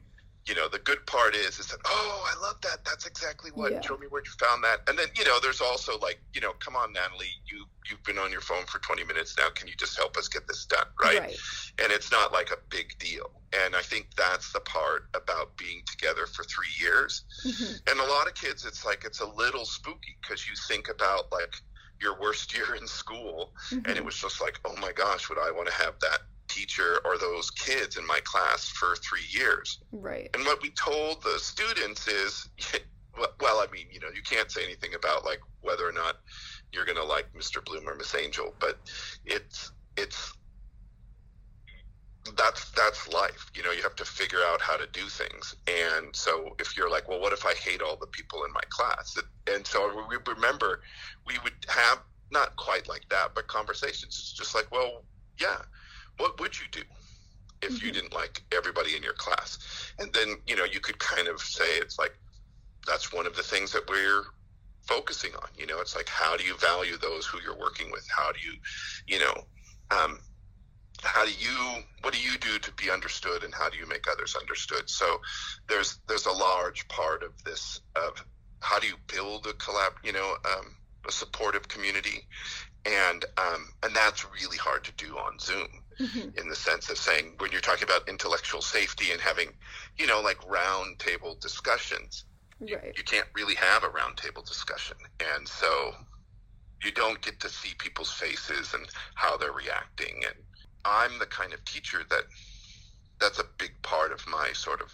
you 0.48 0.56
know, 0.56 0.68
the 0.68 0.80
good 0.80 1.06
part 1.06 1.36
is, 1.36 1.60
is 1.60 1.68
that, 1.68 1.80
oh, 1.86 2.26
I 2.28 2.42
love 2.42 2.60
that. 2.62 2.84
That's 2.84 3.06
exactly 3.06 3.52
what, 3.54 3.72
yeah. 3.72 3.82
show 3.82 3.98
me 3.98 4.08
where 4.10 4.24
you 4.24 4.32
found 4.40 4.64
that. 4.64 4.80
And 4.88 4.98
then, 4.98 5.08
you 5.16 5.24
know, 5.24 5.40
there's 5.40 5.62
also 5.62 6.00
like, 6.00 6.20
you 6.34 6.42
know, 6.42 6.54
come 6.60 6.76
on, 6.76 6.94
Natalie, 6.94 7.28
you, 7.46 7.66
you've 7.90 8.04
been 8.04 8.18
on 8.18 8.32
your 8.32 8.42
phone 8.42 8.66
for 8.66 8.80
20 8.80 9.04
minutes 9.04 9.38
now. 9.38 9.50
Can 9.54 9.68
you 9.68 9.76
just 9.78 9.96
help 9.98 10.18
us 10.18 10.28
get 10.28 10.48
this 10.48 10.66
done? 10.66 10.86
Right. 11.02 11.20
right. 11.20 11.38
And 11.82 11.92
it's 11.92 12.12
not 12.12 12.34
like 12.34 12.50
a 12.50 12.58
big 12.70 12.98
deal. 12.98 13.30
And 13.66 13.76
I 13.76 13.82
think 13.82 14.08
that's 14.18 14.52
the 14.52 14.62
part 14.62 15.10
about 15.14 15.56
being 15.58 15.82
together 15.86 16.26
for 16.26 16.44
three 16.44 16.74
years. 16.80 17.24
Mm-hmm. 17.46 17.92
And 17.92 18.00
a 18.00 18.12
lot 18.12 18.28
of 18.28 18.34
kids, 18.34 18.66
it's 18.66 18.84
like, 18.84 19.04
it's 19.06 19.20
a 19.20 19.28
little 19.28 19.66
spooky 19.66 20.18
because 20.22 20.48
you 20.48 20.54
think 20.68 20.90
about 20.90 21.32
like 21.32 21.54
your 22.02 22.20
worst 22.20 22.56
year 22.56 22.76
in 22.76 22.88
school 22.88 23.52
mm-hmm. 23.70 23.88
and 23.88 23.96
it 23.98 24.04
was 24.04 24.18
just 24.18 24.42
like, 24.42 24.60
oh 24.66 24.76
my 24.82 24.92
gosh, 24.92 25.30
would 25.30 25.38
I 25.38 25.52
want 25.52 25.68
to 25.68 25.74
have 25.74 26.00
that 26.00 26.22
teacher 26.54 27.00
or 27.06 27.18
those 27.18 27.50
kids 27.52 27.98
in 27.98 28.06
my 28.06 28.20
class 28.24 28.70
for 28.70 28.96
three 28.98 29.26
years. 29.32 29.80
Right. 29.92 30.30
And 30.34 30.46
what 30.46 30.62
we 30.62 30.72
told 30.72 31.24
the 31.24 31.40
students 31.40 32.08
is, 32.08 32.50
well, 33.40 33.60
I 33.60 33.68
mean, 33.72 33.88
you 33.92 34.00
know, 34.00 34.10
you 34.14 34.22
can't 34.22 34.52
say 34.52 34.64
anything 34.64 34.94
about 34.96 35.26
like 35.26 35.40
whether 35.62 35.88
or 35.88 35.92
not 35.92 36.18
you're 36.72 36.86
going 36.86 36.98
to 36.98 37.04
like 37.04 37.32
Mr. 37.34 37.64
Bloom 37.64 37.88
or 37.88 37.96
Miss 37.96 38.16
Angel, 38.16 38.54
but 38.60 38.78
it's 39.26 39.72
it's 39.98 40.34
that's 42.38 42.70
that's 42.72 43.08
life. 43.12 43.50
You 43.56 43.64
know, 43.64 43.72
you 43.72 43.82
have 43.82 43.96
to 43.96 44.06
figure 44.06 44.40
out 44.46 44.62
how 44.62 44.78
to 44.78 44.88
do 44.94 45.08
things. 45.08 45.56
And 45.68 46.16
so 46.16 46.56
if 46.60 46.78
you're 46.78 46.90
like, 46.90 47.08
well, 47.10 47.20
what 47.20 47.34
if 47.34 47.46
I 47.46 47.54
hate 47.54 47.82
all 47.82 47.98
the 47.98 48.08
people 48.08 48.44
in 48.46 48.54
my 48.54 48.62
class? 48.70 49.18
And 49.48 49.66
so 49.66 50.06
we 50.10 50.18
remember 50.34 50.82
we 51.26 51.36
would 51.44 51.54
have 51.68 52.00
not 52.32 52.56
quite 52.56 52.88
like 52.88 53.08
that, 53.10 53.32
but 53.36 53.48
conversations. 53.48 54.18
It's 54.18 54.34
just 54.34 54.56
like, 54.56 54.72
well, 54.72 55.04
yeah, 55.40 55.58
what 56.18 56.40
would 56.40 56.60
you 56.60 56.66
do 56.72 56.82
if 57.62 57.74
mm-hmm. 57.74 57.86
you 57.86 57.92
didn't 57.92 58.14
like 58.14 58.44
everybody 58.56 58.96
in 58.96 59.04
your 59.04 59.14
class? 59.14 59.60
And 60.00 60.12
then, 60.14 60.36
you 60.48 60.56
know, 60.56 60.66
you 60.66 60.80
could 60.80 61.00
kind 61.00 61.28
of 61.28 61.40
say 61.42 61.78
it's 61.78 62.00
like 62.00 62.18
that's 62.88 63.14
one 63.14 63.28
of 63.28 63.36
the 63.36 63.44
things 63.44 63.72
that 63.72 63.90
we're 63.90 64.24
focusing 64.88 65.34
on. 65.36 65.50
You 65.58 65.68
know, 65.68 65.80
it's 65.80 65.96
like 65.96 66.10
how 66.10 66.38
do 66.38 66.44
you 66.44 66.56
value 66.58 66.98
those 66.98 67.26
who 67.26 67.40
you're 67.42 67.58
working 67.58 67.92
with? 67.92 68.08
How 68.16 68.32
do 68.32 68.40
you, 68.40 68.54
you 69.08 69.20
know, 69.20 69.34
um, 69.92 70.20
how 71.04 71.26
do 71.26 71.32
you 71.32 71.84
what 72.02 72.14
do 72.14 72.20
you 72.20 72.38
do 72.38 72.60
to 72.60 72.72
be 72.74 72.90
understood 72.92 73.44
and 73.44 73.54
how 73.54 73.70
do 73.70 73.78
you 73.78 73.88
make 73.88 74.06
others 74.12 74.36
understood 74.36 74.90
so 74.90 75.20
there's 75.68 76.00
there's 76.08 76.26
a 76.26 76.32
large 76.32 76.88
part 76.88 77.24
of 77.24 77.32
this 77.44 77.82
of 77.96 78.24
how 78.60 78.80
do 78.80 78.88
you 78.88 78.96
build 79.08 79.46
a 79.48 79.54
collab 79.54 79.94
you 80.04 80.14
know 80.14 80.36
um, 80.46 80.76
a 81.08 81.12
supportive 81.12 81.68
community 81.68 82.28
and 82.86 83.26
um, 83.38 83.70
and 83.84 83.96
that's 83.96 84.26
really 84.26 84.58
hard 84.58 84.84
to 84.84 84.92
do 84.94 85.18
on 85.18 85.38
zoom 85.40 85.68
mm-hmm. 86.00 86.40
in 86.40 86.50
the 86.50 86.56
sense 86.56 86.90
of 86.90 86.98
saying 86.98 87.34
when 87.38 87.52
you're 87.52 87.62
talking 87.62 87.84
about 87.84 88.08
intellectual 88.10 88.62
safety 88.62 89.12
and 89.12 89.22
having 89.22 89.50
you 89.98 90.08
know 90.08 90.22
like 90.22 90.38
round 90.50 90.98
table 91.00 91.38
discussions 91.40 92.26
right. 92.60 92.70
you, 92.70 92.78
you 92.98 93.04
can't 93.04 93.28
really 93.36 93.56
have 93.56 93.84
a 93.84 93.90
round 93.90 94.18
table 94.18 94.42
discussion 94.42 94.98
and 95.36 95.48
so 95.48 95.94
you 96.84 96.92
don't 96.92 97.22
get 97.22 97.40
to 97.40 97.50
see 97.50 97.74
people's 97.78 98.12
faces 98.12 98.74
and 98.74 98.88
how 99.16 99.38
they're 99.38 99.52
reacting 99.52 100.22
and 100.26 100.36
I'm 100.84 101.20
the 101.20 101.28
kind 101.28 101.54
of 101.54 101.64
teacher 101.66 102.00
that 102.10 102.24
that's 103.20 103.40
a 103.40 103.46
big 103.60 103.80
part 103.84 104.12
of 104.12 104.26
my 104.28 104.50
sort 104.54 104.82
of 104.82 104.92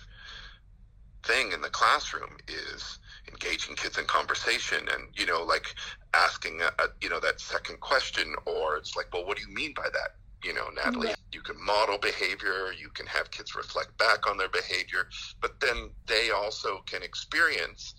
thing 1.24 1.54
in 1.54 1.62
the 1.62 1.70
classroom 1.70 2.38
is 2.48 3.00
engaging 3.30 3.76
kids 3.76 3.98
in 3.98 4.06
conversation 4.06 4.80
and 4.94 5.04
you 5.14 5.26
know 5.26 5.44
like 5.44 5.76
asking 6.14 6.62
a, 6.62 6.84
a, 6.84 6.88
you 7.02 7.10
know 7.10 7.20
that 7.20 7.40
second 7.40 7.80
question 7.80 8.34
or 8.46 8.78
it's 8.78 8.96
like 8.96 9.08
well 9.14 9.26
what 9.26 9.38
do 9.38 9.44
you 9.48 9.54
mean 9.54 9.74
by 9.76 9.88
that 9.94 10.16
you 10.44 10.54
know 10.54 10.68
natalie 10.76 11.10
yeah. 11.10 11.16
you 11.32 11.42
can 11.42 11.56
model 11.64 11.98
behavior 11.98 12.72
you 12.80 12.90
can 12.90 13.06
have 13.06 13.30
kids 13.32 13.56
reflect 13.56 13.98
back 13.98 14.30
on 14.30 14.38
their 14.38 14.50
behavior 14.50 15.08
but 15.42 15.60
then 15.60 15.90
they 16.08 16.30
also 16.32 16.82
can 16.86 17.04
experience 17.04 17.96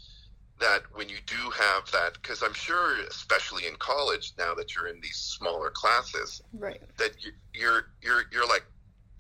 that 0.61 0.83
when 0.93 1.09
you 1.09 1.17
do 1.27 1.51
have 1.51 1.91
that, 1.93 2.15
because 2.15 2.43
I'm 2.43 2.55
sure, 2.55 3.01
especially 3.09 3.67
in 3.67 3.77
college, 3.77 4.33
now 4.39 4.55
that 4.55 4.75
you're 4.75 4.89
in 4.89 5.01
these 5.01 5.17
smaller 5.17 5.71
classes, 5.71 6.43
right, 6.53 6.81
that 6.99 7.13
you, 7.25 7.33
you're 7.55 7.91
you're 8.03 8.23
you're 8.33 8.47
like, 8.47 8.65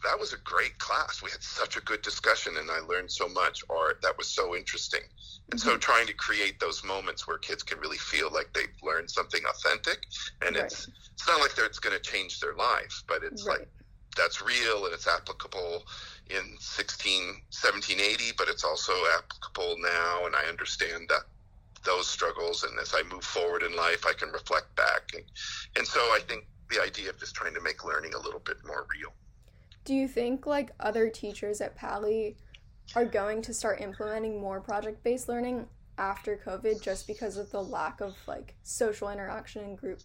that 0.04 0.18
was 0.18 0.32
a 0.32 0.38
great 0.38 0.78
class. 0.78 1.22
We 1.22 1.30
had 1.30 1.42
such 1.42 1.76
a 1.76 1.80
good 1.80 2.02
discussion, 2.02 2.56
and 2.58 2.70
I 2.70 2.80
learned 2.80 3.10
so 3.10 3.28
much, 3.28 3.62
or 3.68 3.94
that 4.02 4.16
was 4.16 4.28
so 4.28 4.54
interesting. 4.56 5.02
And 5.50 5.60
mm-hmm. 5.60 5.68
so, 5.70 5.76
trying 5.76 6.06
to 6.06 6.14
create 6.14 6.60
those 6.60 6.84
moments 6.84 7.26
where 7.26 7.38
kids 7.38 7.62
can 7.62 7.78
really 7.78 7.98
feel 7.98 8.30
like 8.32 8.50
they've 8.52 8.68
learned 8.82 9.10
something 9.10 9.40
authentic, 9.48 9.98
and 10.44 10.56
right. 10.56 10.64
it's 10.64 10.88
it's 11.12 11.26
not 11.26 11.40
like 11.40 11.52
it's 11.58 11.78
going 11.78 11.96
to 11.96 12.02
change 12.02 12.40
their 12.40 12.54
life, 12.54 13.02
but 13.08 13.22
it's 13.22 13.46
right. 13.46 13.60
like 13.60 13.68
that's 14.16 14.42
real 14.42 14.84
and 14.84 14.92
it's 14.92 15.06
applicable 15.06 15.84
in 16.30 16.56
16, 16.58 17.26
1780, 17.50 18.32
but 18.36 18.48
it's 18.48 18.64
also 18.64 18.92
applicable 19.16 19.76
now. 19.78 20.26
And 20.26 20.34
I 20.34 20.48
understand 20.48 21.08
that 21.08 21.22
those 21.84 22.06
struggles. 22.06 22.64
And 22.64 22.78
as 22.78 22.94
I 22.94 23.02
move 23.10 23.24
forward 23.24 23.62
in 23.62 23.74
life, 23.76 24.04
I 24.06 24.12
can 24.12 24.30
reflect 24.30 24.74
back. 24.76 25.10
And, 25.14 25.24
and 25.76 25.86
so 25.86 26.00
I 26.00 26.20
think 26.26 26.46
the 26.70 26.82
idea 26.82 27.10
of 27.10 27.18
just 27.18 27.34
trying 27.34 27.54
to 27.54 27.60
make 27.60 27.84
learning 27.84 28.14
a 28.14 28.18
little 28.18 28.40
bit 28.40 28.56
more 28.66 28.86
real. 28.94 29.12
Do 29.88 29.94
you 29.94 30.06
think 30.06 30.44
like 30.44 30.72
other 30.80 31.08
teachers 31.08 31.62
at 31.62 31.74
Paly 31.74 32.36
are 32.94 33.06
going 33.06 33.40
to 33.40 33.54
start 33.54 33.80
implementing 33.80 34.38
more 34.38 34.60
project 34.60 35.02
based 35.02 35.30
learning 35.30 35.66
after 35.96 36.38
COVID 36.44 36.82
just 36.82 37.06
because 37.06 37.38
of 37.38 37.50
the 37.50 37.62
lack 37.62 38.02
of 38.02 38.14
like 38.26 38.54
social 38.64 39.08
interaction 39.08 39.64
and 39.64 39.78
group 39.78 40.00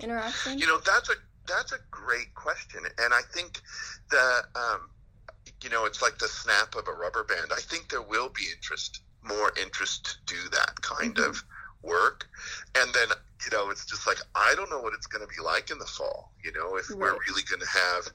interaction? 0.00 0.58
You 0.58 0.66
know, 0.66 0.80
that's 0.84 1.08
a 1.08 1.14
that's 1.48 1.72
a 1.72 1.78
great 1.90 2.34
question, 2.34 2.82
and 2.84 3.14
I 3.14 3.22
think 3.32 3.62
the 4.10 4.42
um, 4.54 4.90
you 5.64 5.70
know 5.70 5.86
it's 5.86 6.02
like 6.02 6.18
the 6.18 6.28
snap 6.28 6.74
of 6.74 6.86
a 6.86 6.92
rubber 6.92 7.24
band. 7.24 7.52
I 7.56 7.60
think 7.60 7.88
there 7.88 8.02
will 8.02 8.28
be 8.28 8.42
interest, 8.54 9.00
more 9.22 9.50
interest 9.58 10.04
to 10.26 10.34
do 10.34 10.50
that 10.50 10.78
kind 10.82 11.14
mm-hmm. 11.14 11.30
of 11.30 11.42
work, 11.82 12.28
and 12.76 12.92
then 12.92 13.08
you 13.46 13.56
know 13.56 13.70
it's 13.70 13.86
just 13.86 14.06
like 14.06 14.18
I 14.34 14.52
don't 14.56 14.68
know 14.68 14.80
what 14.80 14.92
it's 14.92 15.06
going 15.06 15.26
to 15.26 15.34
be 15.34 15.42
like 15.42 15.70
in 15.70 15.78
the 15.78 15.86
fall. 15.86 16.32
You 16.44 16.52
know, 16.52 16.76
if 16.76 16.90
right. 16.90 16.98
we're 16.98 17.18
really 17.28 17.42
going 17.48 17.60
to 17.60 17.66
have 17.66 18.08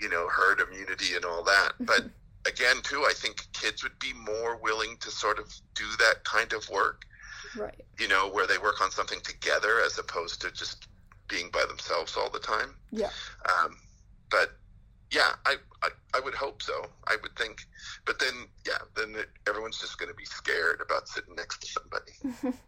you 0.00 0.08
know 0.08 0.28
herd 0.28 0.60
immunity 0.60 1.14
and 1.14 1.24
all 1.24 1.42
that, 1.42 1.72
but. 1.80 2.04
again 2.46 2.76
too 2.84 3.02
i 3.08 3.12
think 3.12 3.44
kids 3.52 3.82
would 3.82 3.98
be 3.98 4.12
more 4.12 4.56
willing 4.62 4.96
to 5.00 5.10
sort 5.10 5.40
of 5.40 5.52
do 5.74 5.84
that 5.98 6.22
kind 6.22 6.52
of 6.52 6.62
work 6.70 7.02
right 7.56 7.82
you 7.98 8.06
know 8.06 8.30
where 8.30 8.46
they 8.46 8.56
work 8.56 8.80
on 8.80 8.88
something 8.88 9.18
together 9.22 9.80
as 9.84 9.98
opposed 9.98 10.40
to 10.40 10.48
just 10.52 10.86
being 11.28 11.50
by 11.50 11.64
themselves 11.68 12.16
all 12.16 12.30
the 12.30 12.38
time. 12.38 12.74
Yeah. 12.90 13.10
Um, 13.46 13.76
but 14.30 14.52
yeah, 15.12 15.32
I, 15.44 15.56
I, 15.82 15.88
I 16.14 16.20
would 16.20 16.34
hope 16.34 16.62
so. 16.62 16.86
I 17.06 17.16
would 17.22 17.36
think, 17.36 17.66
but 18.04 18.18
then 18.18 18.46
yeah, 18.66 18.78
then 18.96 19.16
everyone's 19.48 19.78
just 19.78 19.98
going 19.98 20.10
to 20.10 20.16
be 20.16 20.24
scared 20.24 20.80
about 20.84 21.08
sitting 21.08 21.34
next 21.34 21.60
to 21.62 21.66
somebody. 21.66 22.56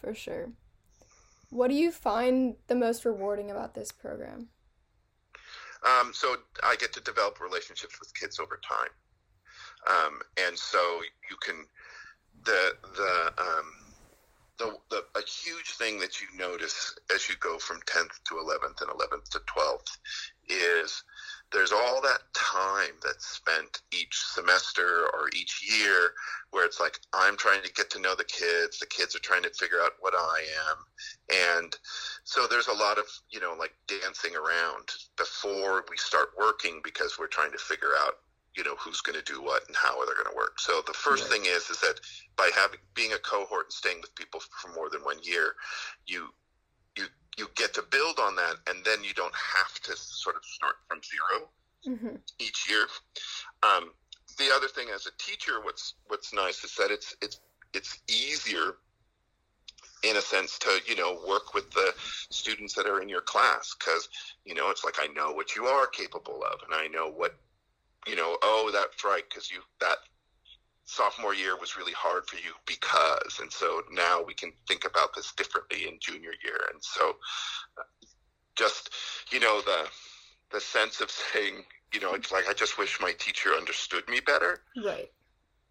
For 0.00 0.14
sure. 0.14 0.50
What 1.50 1.68
do 1.68 1.74
you 1.74 1.92
find 1.92 2.56
the 2.66 2.74
most 2.74 3.04
rewarding 3.04 3.50
about 3.50 3.74
this 3.74 3.92
program? 3.92 4.48
Um, 5.84 6.12
so 6.14 6.36
I 6.62 6.76
get 6.76 6.92
to 6.94 7.00
develop 7.00 7.40
relationships 7.40 7.98
with 7.98 8.14
kids 8.14 8.38
over 8.38 8.60
time, 8.62 8.90
um, 9.88 10.20
and 10.46 10.56
so 10.56 10.78
you 11.28 11.36
can 11.44 11.66
the 12.44 12.72
the 12.96 13.42
um, 13.42 13.82
the, 14.58 14.76
the 14.90 15.04
a 15.18 15.22
huge 15.22 15.72
thing 15.72 15.98
that 15.98 16.20
you 16.20 16.26
notice 16.38 16.94
as 17.14 17.28
you 17.28 17.34
go 17.40 17.58
from 17.58 17.80
10th 17.86 18.22
to 18.28 18.34
11th 18.34 18.80
and 18.80 18.90
11th 18.90 19.28
to 19.30 19.40
12th 19.40 19.98
is 20.48 21.02
there's 21.52 21.72
all 21.72 22.00
that 22.00 22.20
time 22.34 22.94
that's 23.02 23.26
spent 23.26 23.82
each 23.92 24.22
semester 24.24 25.06
or 25.12 25.28
each 25.34 25.62
year 25.68 26.12
where 26.50 26.64
it's 26.64 26.80
like 26.80 26.98
I'm 27.12 27.36
trying 27.36 27.62
to 27.62 27.72
get 27.72 27.90
to 27.90 28.00
know 28.00 28.14
the 28.14 28.24
kids, 28.24 28.78
the 28.78 28.86
kids 28.86 29.14
are 29.14 29.20
trying 29.20 29.42
to 29.42 29.50
figure 29.50 29.80
out 29.82 29.92
what 30.00 30.14
I 30.14 30.44
am. 30.70 31.60
And 31.60 31.76
so 32.24 32.46
there's 32.46 32.68
a 32.68 32.72
lot 32.72 32.98
of, 32.98 33.04
you 33.30 33.40
know, 33.40 33.54
like 33.58 33.74
dancing 33.86 34.34
around 34.34 34.88
before 35.16 35.84
we 35.90 35.96
start 35.96 36.30
working 36.38 36.80
because 36.84 37.18
we're 37.18 37.26
trying 37.26 37.52
to 37.52 37.58
figure 37.58 37.92
out 38.04 38.18
you 38.56 38.64
know 38.64 38.74
who's 38.78 39.00
going 39.00 39.18
to 39.18 39.32
do 39.32 39.42
what 39.42 39.66
and 39.66 39.76
how 39.76 40.04
they're 40.04 40.14
going 40.14 40.30
to 40.30 40.36
work. 40.36 40.60
So 40.60 40.82
the 40.86 40.92
first 40.92 41.24
right. 41.24 41.32
thing 41.32 41.42
is 41.46 41.70
is 41.70 41.80
that 41.80 42.00
by 42.36 42.50
having 42.54 42.78
being 42.94 43.12
a 43.12 43.18
cohort 43.18 43.66
and 43.66 43.72
staying 43.72 44.00
with 44.00 44.14
people 44.14 44.40
for 44.40 44.72
more 44.74 44.90
than 44.90 45.00
one 45.02 45.18
year, 45.22 45.54
you 46.06 46.28
you 46.96 47.06
you 47.38 47.48
get 47.56 47.72
to 47.74 47.82
build 47.90 48.18
on 48.18 48.36
that, 48.36 48.56
and 48.68 48.84
then 48.84 49.02
you 49.02 49.14
don't 49.14 49.34
have 49.34 49.80
to 49.82 49.96
sort 49.96 50.36
of 50.36 50.44
start 50.44 50.76
from 50.88 51.00
0 51.86 51.96
mm-hmm. 51.96 52.16
each 52.38 52.68
year. 52.68 52.86
Um, 53.62 53.92
the 54.38 54.50
other 54.54 54.68
thing 54.68 54.88
as 54.94 55.06
a 55.06 55.16
teacher, 55.18 55.62
what's 55.62 55.94
what's 56.08 56.34
nice 56.34 56.64
is 56.64 56.74
that 56.76 56.90
it's 56.90 57.16
it's 57.22 57.40
it's 57.72 57.98
easier 58.08 58.76
in 60.02 60.16
a 60.16 60.20
sense 60.20 60.58
to 60.58 60.80
you 60.86 60.96
know 60.96 61.20
work 61.28 61.54
with 61.54 61.70
the 61.70 61.92
students 62.30 62.74
that 62.74 62.86
are 62.86 63.00
in 63.00 63.08
your 63.08 63.20
class 63.20 63.74
because 63.78 64.08
you 64.44 64.54
know 64.54 64.70
it's 64.70 64.84
like 64.84 64.96
I 65.00 65.06
know 65.14 65.32
what 65.32 65.54
you 65.54 65.66
are 65.66 65.86
capable 65.86 66.42
of 66.44 66.60
and 66.66 66.74
I 66.74 66.88
know 66.88 67.10
what 67.10 67.34
you 68.06 68.16
know, 68.16 68.36
oh, 68.42 68.70
that's 68.72 69.04
right, 69.04 69.22
because 69.28 69.50
you 69.50 69.60
that 69.80 69.98
sophomore 70.84 71.34
year 71.34 71.56
was 71.56 71.76
really 71.76 71.92
hard 71.92 72.26
for 72.26 72.36
you 72.36 72.52
because, 72.66 73.38
and 73.40 73.50
so 73.50 73.82
now 73.92 74.22
we 74.22 74.34
can 74.34 74.52
think 74.66 74.84
about 74.84 75.14
this 75.14 75.32
differently 75.32 75.86
in 75.86 75.98
junior 76.00 76.32
year, 76.44 76.58
and 76.72 76.82
so 76.82 77.16
uh, 77.78 77.82
just 78.56 78.90
you 79.30 79.40
know 79.40 79.60
the 79.62 79.86
the 80.52 80.60
sense 80.60 81.00
of 81.00 81.10
saying, 81.10 81.64
you 81.94 82.00
know, 82.00 82.14
it's 82.14 82.32
like 82.32 82.48
I 82.48 82.52
just 82.52 82.78
wish 82.78 83.00
my 83.00 83.12
teacher 83.18 83.50
understood 83.50 84.06
me 84.08 84.20
better. 84.20 84.60
Right. 84.84 85.10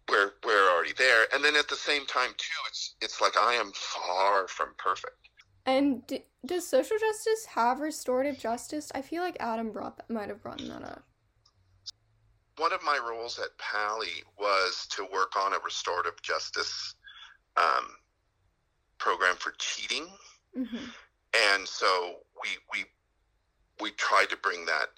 We're 0.08 0.32
we're 0.44 0.70
already 0.70 0.92
there, 0.98 1.26
and 1.32 1.44
then 1.44 1.56
at 1.56 1.68
the 1.68 1.76
same 1.76 2.06
time 2.06 2.30
too, 2.36 2.60
it's 2.68 2.96
it's 3.00 3.20
like 3.20 3.36
I 3.36 3.54
am 3.54 3.72
far 3.72 4.48
from 4.48 4.74
perfect. 4.78 5.16
And 5.64 6.06
d- 6.06 6.24
does 6.44 6.68
social 6.68 6.98
justice 6.98 7.46
have 7.46 7.80
restorative 7.80 8.38
justice? 8.38 8.90
I 8.94 9.02
feel 9.02 9.22
like 9.22 9.36
Adam 9.38 9.70
brought 9.70 9.96
that, 9.96 10.10
might 10.10 10.28
have 10.28 10.42
brought 10.42 10.58
that 10.58 10.82
up 10.82 11.04
one 12.56 12.72
of 12.72 12.82
my 12.82 12.98
roles 13.08 13.38
at 13.38 13.56
Paly 13.58 14.22
was 14.38 14.86
to 14.90 15.06
work 15.12 15.36
on 15.36 15.52
a 15.52 15.58
restorative 15.64 16.20
justice 16.22 16.94
um, 17.56 17.86
program 18.98 19.36
for 19.36 19.52
cheating, 19.58 20.06
mm-hmm. 20.56 20.84
and 21.54 21.66
so 21.66 22.16
we 22.42 22.50
we 22.72 22.84
we 23.80 23.90
tried 23.92 24.28
to 24.30 24.36
bring 24.36 24.66
that 24.66 24.88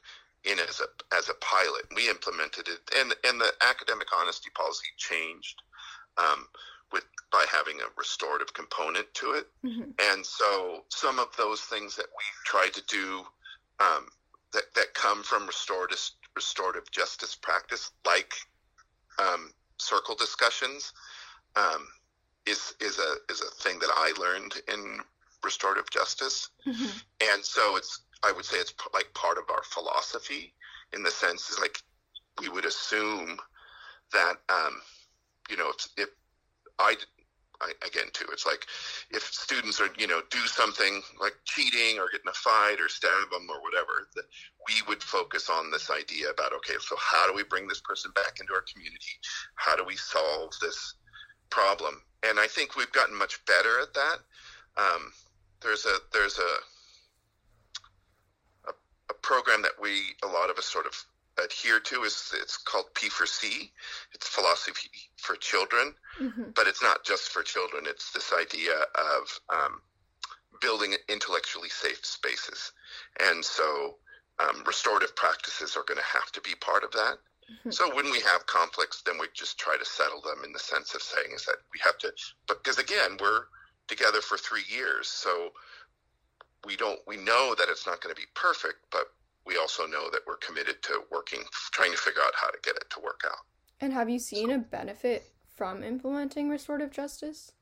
in 0.45 0.59
as 0.59 0.81
a 0.81 1.15
as 1.17 1.29
a 1.29 1.35
pilot. 1.35 1.85
We 1.95 2.09
implemented 2.09 2.69
it, 2.69 2.81
and 2.99 3.15
and 3.25 3.41
the 3.41 3.53
academic 3.63 4.09
honesty 4.19 4.51
policy 4.55 4.89
changed 4.97 5.63
um, 6.17 6.47
with 6.93 7.05
by 7.33 7.45
having 7.51 7.81
a 7.81 7.93
restorative 7.97 8.53
component 8.55 9.13
to 9.15 9.33
it. 9.33 9.47
Mm-hmm. 9.65 9.91
And 10.13 10.25
so 10.25 10.85
some 10.89 11.19
of 11.19 11.29
those 11.37 11.61
things 11.63 11.97
that 11.97 12.07
we 12.07 12.25
tried 12.45 12.73
to 12.75 12.83
do 12.87 13.23
um, 13.81 14.07
that 14.53 14.75
that 14.75 14.95
come 14.95 15.23
from 15.23 15.47
restorative 15.47 15.99
restorative 16.37 16.91
justice 16.91 17.35
practice, 17.35 17.93
like 18.07 18.35
um, 19.19 19.53
circle 19.79 20.15
discussions, 20.15 20.93
um, 21.57 21.87
is 22.47 22.75
is 22.81 22.99
a 22.99 23.33
is 23.33 23.41
a 23.41 23.51
thing 23.63 23.79
that 23.81 23.91
I 23.95 24.13
learned 24.21 24.55
in 24.69 25.01
restorative 25.43 25.91
justice. 25.91 26.49
Mm-hmm. 26.67 27.31
And 27.33 27.45
so 27.45 27.77
it's 27.77 28.01
I 28.25 28.33
would 28.33 28.45
say 28.45 28.57
it's 28.59 28.75
like 28.93 29.13
part 29.15 29.39
of 29.39 29.45
our 29.51 29.63
philosophy 29.65 30.55
in 30.93 31.03
the 31.03 31.11
sense 31.11 31.51
is 31.51 31.59
like 31.61 31.79
we 32.41 32.49
would 32.49 32.65
assume 32.65 33.39
that 34.13 34.37
um, 34.49 34.81
you 35.51 35.57
know 35.57 35.71
if, 35.71 35.89
if 35.97 36.09
I, 36.79 36.97
I 37.61 37.73
again 37.87 38.09
too 38.13 38.27
it's 38.33 38.47
like 38.47 38.67
if 39.11 39.23
students 39.23 39.81
are 39.81 39.89
you 39.99 40.07
know 40.07 40.23
do 40.31 40.39
something 40.47 41.03
like 41.21 41.35
cheating 41.45 41.99
or 41.99 42.09
get 42.11 42.23
in 42.23 42.29
a 42.29 42.33
fight 42.33 42.81
or 42.81 42.89
stab 42.89 43.31
them 43.31 43.47
or 43.51 43.61
whatever 43.63 44.09
that 44.15 44.25
we 44.69 44.75
would 44.89 45.03
focus 45.03 45.51
on 45.51 45.71
this 45.71 45.91
idea 45.91 46.31
about 46.31 46.53
okay 46.55 46.75
so 46.81 46.97
how 46.99 47.27
do 47.27 47.35
we 47.35 47.45
bring 47.45 47.69
this 47.69 47.81
person 47.81 48.11
back 48.15 48.41
into 48.41 48.53
our 48.55 48.65
community? 48.73 49.19
How 49.57 49.77
do 49.77 49.85
we 49.85 49.97
solve 49.97 50.53
this 50.61 50.95
problem? 51.51 52.03
And 52.27 52.41
I 52.41 52.47
think 52.47 52.77
we've 52.77 52.93
gotten 52.93 53.17
much 53.17 53.45
better 53.45 53.81
at 53.81 53.95
that. 53.95 54.19
Um, 54.77 55.13
there's 55.63 55.87
a 55.87 55.97
there's 56.13 56.39
a 56.39 56.74
a 59.11 59.15
program 59.15 59.63
that 59.63 59.81
we 59.81 60.03
a 60.23 60.27
lot 60.27 60.51
of 60.51 60.59
us 60.59 60.67
sort 60.67 60.87
of 60.87 61.05
adhere 61.43 61.81
to 61.81 62.03
is 62.03 62.33
it's 62.41 62.57
called 62.57 62.87
P4C. 62.95 63.71
It's 64.13 64.29
philosophy 64.29 64.89
for 65.17 65.37
children, 65.37 65.95
mm-hmm. 66.21 66.51
but 66.55 66.67
it's 66.67 66.83
not 66.83 67.05
just 67.05 67.31
for 67.31 67.43
children. 67.43 67.85
It's 67.87 68.13
this 68.13 68.33
idea 68.33 68.73
of 68.95 69.41
um, 69.53 69.81
building 70.61 70.95
intellectually 71.09 71.69
safe 71.69 72.05
spaces, 72.05 72.73
and 73.29 73.45
so 73.45 73.97
um, 74.41 74.63
restorative 74.67 75.15
practices 75.17 75.77
are 75.77 75.85
going 75.85 75.99
to 75.99 76.05
have 76.05 76.31
to 76.33 76.41
be 76.41 76.55
part 76.61 76.85
of 76.85 76.93
that. 76.93 77.19
Mm-hmm. 77.51 77.71
So 77.71 77.95
when 77.95 78.11
we 78.11 78.21
have 78.21 78.47
conflicts, 78.47 79.03
then 79.03 79.19
we 79.19 79.27
just 79.35 79.59
try 79.59 79.77
to 79.77 79.85
settle 79.85 80.21
them 80.23 80.45
in 80.45 80.53
the 80.53 80.59
sense 80.59 80.95
of 80.95 81.03
saying 81.03 81.33
is 81.35 81.45
that 81.45 81.57
we 81.73 81.81
have 81.85 81.99
to, 81.99 82.13
because 82.49 82.79
again, 82.79 83.19
we're 83.21 83.45
together 83.87 84.21
for 84.21 84.39
three 84.39 84.65
years, 84.69 85.09
so 85.09 85.51
we 86.65 86.77
don't 86.77 87.01
we 87.07 87.17
know 87.17 87.55
that 87.59 87.69
it's 87.69 87.87
not 87.87 88.01
going 88.01 88.15
to 88.15 88.21
be 88.21 88.27
perfect, 88.35 88.79
but 88.91 89.13
we 89.47 89.57
also 89.57 89.87
know 89.87 90.11
that 90.11 90.21
we're 90.27 90.37
committed 90.37 90.83
to 90.83 91.03
working, 91.11 91.41
trying 91.73 91.93
to 91.93 91.99
figure 91.99 92.23
out 92.23 92.33
how 92.35 92.49
to 92.49 92.59
get 92.63 92.77
it 92.77 92.89
to 92.91 93.01
work 93.01 93.21
out. 93.27 93.45
And 93.81 93.93
have 93.93 94.09
you 94.09 94.19
seen 94.19 94.51
a 94.51 94.59
benefit 94.59 95.33
from 95.55 95.83
implementing 95.83 96.49
restorative 96.49 96.91
justice? 96.91 97.53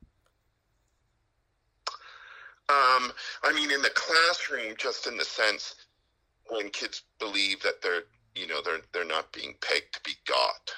Um, 2.69 3.11
I 3.43 3.51
mean, 3.53 3.71
in 3.71 3.81
the 3.81 3.89
classroom, 3.89 4.75
just 4.77 5.05
in 5.05 5.17
the 5.17 5.25
sense 5.25 5.75
when 6.47 6.69
kids 6.69 7.03
believe 7.19 7.61
that 7.61 7.81
they're, 7.81 8.03
you 8.35 8.47
know, 8.47 8.61
they're 8.63 8.81
they're 8.93 9.05
not 9.05 9.31
being 9.33 9.55
pegged 9.61 9.93
to 9.93 9.99
be 10.03 10.13
got. 10.25 10.71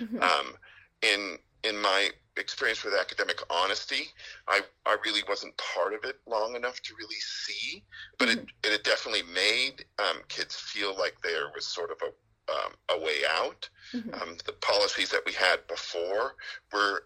Mm-hmm. 0.00 0.22
Um, 0.22 0.54
in 1.02 1.38
in 1.62 1.80
my 1.80 2.10
experience 2.36 2.84
with 2.84 2.94
academic 2.94 3.40
honesty, 3.50 4.08
I, 4.48 4.60
I 4.84 4.96
really 5.04 5.22
wasn't 5.28 5.56
part 5.56 5.94
of 5.94 6.04
it 6.04 6.16
long 6.26 6.56
enough 6.56 6.80
to 6.82 6.94
really 6.98 7.20
see, 7.20 7.84
but 8.18 8.28
mm-hmm. 8.28 8.44
it, 8.64 8.72
it 8.72 8.84
definitely 8.84 9.22
made 9.32 9.84
um, 9.98 10.22
kids 10.28 10.54
feel 10.54 10.96
like 10.96 11.16
there 11.22 11.50
was 11.54 11.66
sort 11.66 11.90
of 11.90 11.98
a 12.02 12.10
um, 12.48 12.74
a 12.90 13.00
way 13.00 13.18
out. 13.28 13.68
Mm-hmm. 13.92 14.14
Um, 14.14 14.36
the 14.46 14.52
policies 14.52 15.10
that 15.10 15.22
we 15.26 15.32
had 15.32 15.66
before 15.66 16.36
were, 16.72 17.04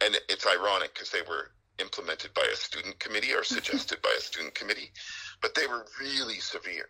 and 0.00 0.18
it's 0.28 0.46
ironic 0.46 0.94
because 0.94 1.10
they 1.10 1.22
were 1.28 1.50
implemented 1.78 2.32
by 2.34 2.46
a 2.52 2.56
student 2.56 2.98
committee 2.98 3.32
or 3.34 3.44
suggested 3.44 4.00
by 4.02 4.14
a 4.16 4.20
student 4.20 4.54
committee, 4.54 4.90
but 5.42 5.54
they 5.54 5.66
were 5.66 5.86
really 6.00 6.40
severe 6.40 6.88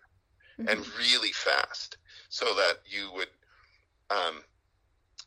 mm-hmm. 0.58 0.68
and 0.68 0.86
really 0.96 1.32
fast, 1.32 1.96
so 2.28 2.46
that 2.54 2.78
you 2.86 3.10
would 3.14 3.28
um, 4.10 4.42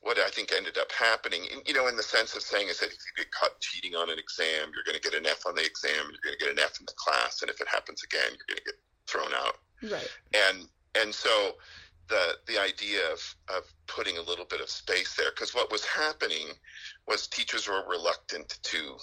what 0.02 0.18
I 0.18 0.30
think 0.30 0.52
ended 0.52 0.78
up 0.78 0.92
happening, 0.92 1.46
you 1.66 1.74
know, 1.74 1.88
in 1.88 1.96
the 1.96 2.04
sense 2.04 2.36
of 2.36 2.42
saying 2.42 2.70
is 2.70 2.80
that 2.80 2.88
if 2.88 2.98
you 2.98 3.24
get 3.24 3.32
caught 3.32 3.60
cheating 3.60 3.96
on 3.96 4.10
an 4.10 4.18
exam, 4.18 4.72
you're 4.74 4.84
going 4.84 5.00
to 5.00 5.10
get 5.10 5.14
an 5.14 5.28
F 5.28 5.46
on 5.46 5.56
the 5.56 5.66
exam, 5.66 6.10
you're 6.10 6.24
going 6.24 6.38
to 6.38 6.44
get 6.44 6.52
an 6.52 6.60
F 6.60 6.80
in 6.80 6.86
the 6.86 6.94
class, 6.98 7.42
and 7.42 7.52
if 7.52 7.62
it 7.62 7.68
happens 7.68 8.04
again, 8.04 8.30
you're 8.30 8.50
going 8.50 8.58
to 8.58 8.66
get 8.66 8.80
thrown 9.08 9.32
out. 9.34 9.58
Right. 9.84 10.10
And 10.50 10.68
and 10.96 11.14
so 11.14 11.56
the 12.08 12.36
the 12.48 12.60
idea 12.60 13.00
of 13.12 13.36
of 13.50 13.64
putting 13.88 14.18
a 14.18 14.22
little 14.22 14.46
bit 14.46 14.60
of 14.60 14.70
space 14.70 15.16
there, 15.16 15.30
because 15.30 15.54
what 15.54 15.72
was 15.72 15.86
happening 15.86 16.48
was 17.08 17.28
teachers 17.28 17.68
were 17.68 17.84
reluctant 17.88 18.58
to 18.64 18.98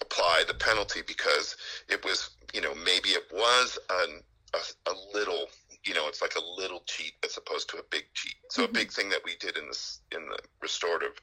apply 0.00 0.44
the 0.46 0.54
penalty 0.54 1.00
because 1.06 1.56
it 1.88 2.04
was, 2.04 2.30
you 2.52 2.60
know, 2.60 2.74
maybe 2.74 3.10
it 3.10 3.24
was 3.32 3.78
an, 4.02 4.20
a, 4.54 4.90
a 4.90 4.94
little 5.14 5.46
you 5.84 5.94
know, 5.94 6.08
it's 6.08 6.22
like 6.22 6.36
a 6.36 6.60
little 6.60 6.82
cheat 6.86 7.14
as 7.24 7.36
opposed 7.36 7.68
to 7.70 7.78
a 7.78 7.82
big 7.90 8.04
cheat. 8.14 8.34
So 8.50 8.62
mm-hmm. 8.62 8.70
a 8.70 8.78
big 8.78 8.90
thing 8.90 9.08
that 9.10 9.24
we 9.24 9.36
did 9.40 9.56
in 9.56 9.66
this 9.66 10.00
in 10.12 10.20
the 10.28 10.38
restorative 10.60 11.20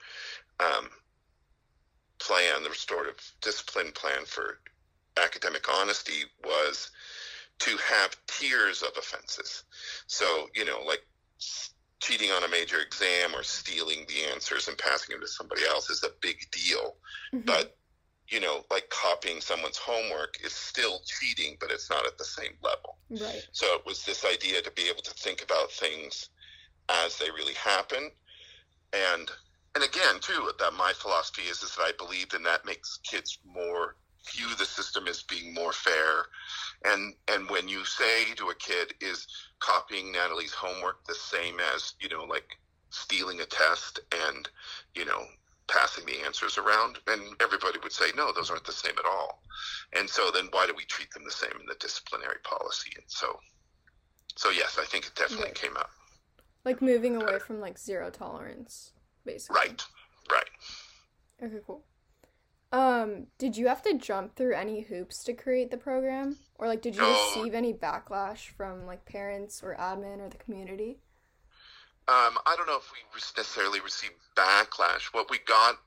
um, 0.59 0.89
plan, 2.19 2.63
the 2.63 2.69
restorative 2.69 3.19
discipline 3.41 3.91
plan 3.93 4.25
for 4.25 4.59
academic 5.23 5.65
honesty 5.73 6.23
was 6.43 6.91
to 7.59 7.77
have 7.77 8.15
tiers 8.27 8.81
of 8.81 8.91
offenses. 8.97 9.63
So 10.07 10.49
you 10.55 10.65
know, 10.65 10.81
like 10.85 11.05
cheating 11.99 12.31
on 12.31 12.43
a 12.43 12.47
major 12.47 12.79
exam 12.79 13.35
or 13.35 13.43
stealing 13.43 14.05
the 14.07 14.31
answers 14.31 14.67
and 14.67 14.77
passing 14.77 15.13
them 15.13 15.21
to 15.21 15.27
somebody 15.27 15.63
else 15.65 15.89
is 15.89 16.03
a 16.03 16.11
big 16.21 16.37
deal, 16.51 16.95
mm-hmm. 17.33 17.45
but 17.45 17.77
you 18.29 18.39
know, 18.39 18.63
like 18.69 18.89
copying 18.89 19.41
someone's 19.41 19.77
homework 19.77 20.37
is 20.43 20.53
still 20.53 21.01
cheating, 21.05 21.57
but 21.59 21.71
it's 21.71 21.89
not 21.89 22.05
at 22.05 22.17
the 22.17 22.23
same 22.23 22.53
level. 22.63 22.97
Right. 23.09 23.45
So 23.51 23.65
it 23.75 23.85
was 23.85 24.05
this 24.05 24.23
idea 24.25 24.61
to 24.61 24.71
be 24.71 24.87
able 24.89 25.01
to 25.01 25.13
think 25.13 25.43
about 25.43 25.71
things 25.71 26.29
as 26.89 27.17
they 27.17 27.29
really 27.31 27.55
happen. 27.55 28.11
And 28.93 29.31
and 29.75 29.83
again, 29.83 30.19
too, 30.19 30.51
that 30.59 30.73
my 30.73 30.93
philosophy 30.93 31.43
is 31.43 31.61
is 31.63 31.75
that 31.75 31.83
I 31.83 31.91
believe 31.97 32.33
in 32.33 32.43
that 32.43 32.65
makes 32.65 32.99
kids 33.03 33.39
more 33.45 33.95
view 34.35 34.47
the 34.57 34.65
system 34.65 35.07
as 35.07 35.23
being 35.23 35.53
more 35.53 35.73
fair. 35.73 36.25
And 36.85 37.13
and 37.27 37.49
when 37.49 37.67
you 37.67 37.85
say 37.85 38.33
to 38.35 38.49
a 38.49 38.55
kid, 38.55 38.93
is 39.01 39.27
copying 39.59 40.11
Natalie's 40.11 40.53
homework 40.53 41.05
the 41.05 41.15
same 41.15 41.59
as, 41.75 41.93
you 41.99 42.09
know, 42.09 42.23
like 42.23 42.57
stealing 42.89 43.41
a 43.41 43.45
test 43.45 43.99
and, 44.27 44.49
you 44.95 45.05
know, 45.05 45.25
passing 45.69 46.05
the 46.05 46.25
answers 46.25 46.57
around, 46.57 46.99
and 47.07 47.21
everybody 47.39 47.79
would 47.81 47.91
say, 47.91 48.05
no, 48.15 48.31
those 48.33 48.49
aren't 48.49 48.65
the 48.65 48.71
same 48.71 48.97
at 48.97 49.05
all. 49.05 49.41
And 49.95 50.09
so 50.09 50.29
then 50.33 50.47
why 50.51 50.65
do 50.65 50.73
we 50.75 50.85
treat 50.85 51.11
them 51.11 51.23
the 51.23 51.31
same 51.31 51.53
in 51.59 51.65
the 51.67 51.75
disciplinary 51.79 52.39
policy? 52.43 52.91
And 52.95 53.05
so, 53.07 53.39
so 54.35 54.49
yes, 54.49 54.77
I 54.79 54.85
think 54.85 55.05
it 55.05 55.15
definitely 55.15 55.45
right. 55.45 55.55
came 55.55 55.77
up. 55.77 55.89
Like 56.65 56.81
moving 56.81 57.15
away 57.15 57.39
from 57.39 57.59
like 57.59 57.77
zero 57.79 58.09
tolerance, 58.09 58.91
basically. 59.25 59.59
Right, 59.59 59.83
right. 60.31 60.49
Okay, 61.41 61.59
cool. 61.65 61.85
Um, 62.71 63.27
did 63.39 63.57
you 63.57 63.67
have 63.67 63.81
to 63.83 63.97
jump 63.97 64.35
through 64.35 64.53
any 64.53 64.81
hoops 64.81 65.23
to 65.23 65.33
create 65.33 65.71
the 65.71 65.77
program? 65.77 66.37
Or 66.55 66.67
like 66.67 66.81
did 66.81 66.95
you 66.95 67.01
no. 67.01 67.11
receive 67.11 67.53
any 67.53 67.73
backlash 67.73 68.49
from 68.49 68.85
like 68.85 69.05
parents 69.05 69.63
or 69.63 69.75
admin 69.79 70.19
or 70.19 70.29
the 70.29 70.37
community? 70.37 70.99
Um, 72.09 72.39
I 72.47 72.55
don't 72.57 72.65
know 72.65 72.77
if 72.77 72.91
we 72.91 73.19
necessarily 73.37 73.81
received 73.81 74.15
backlash. 74.35 75.13
What 75.13 75.29
we 75.29 75.37
got 75.45 75.77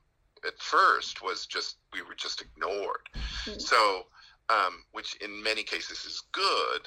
at 0.46 0.56
first 0.58 1.20
was 1.20 1.46
just 1.46 1.78
we 1.92 2.02
were 2.02 2.14
just 2.16 2.40
ignored. 2.40 3.08
Mm-hmm. 3.44 3.58
So, 3.58 4.06
um, 4.48 4.84
which 4.92 5.16
in 5.16 5.42
many 5.42 5.64
cases 5.64 6.04
is 6.04 6.22
good, 6.30 6.86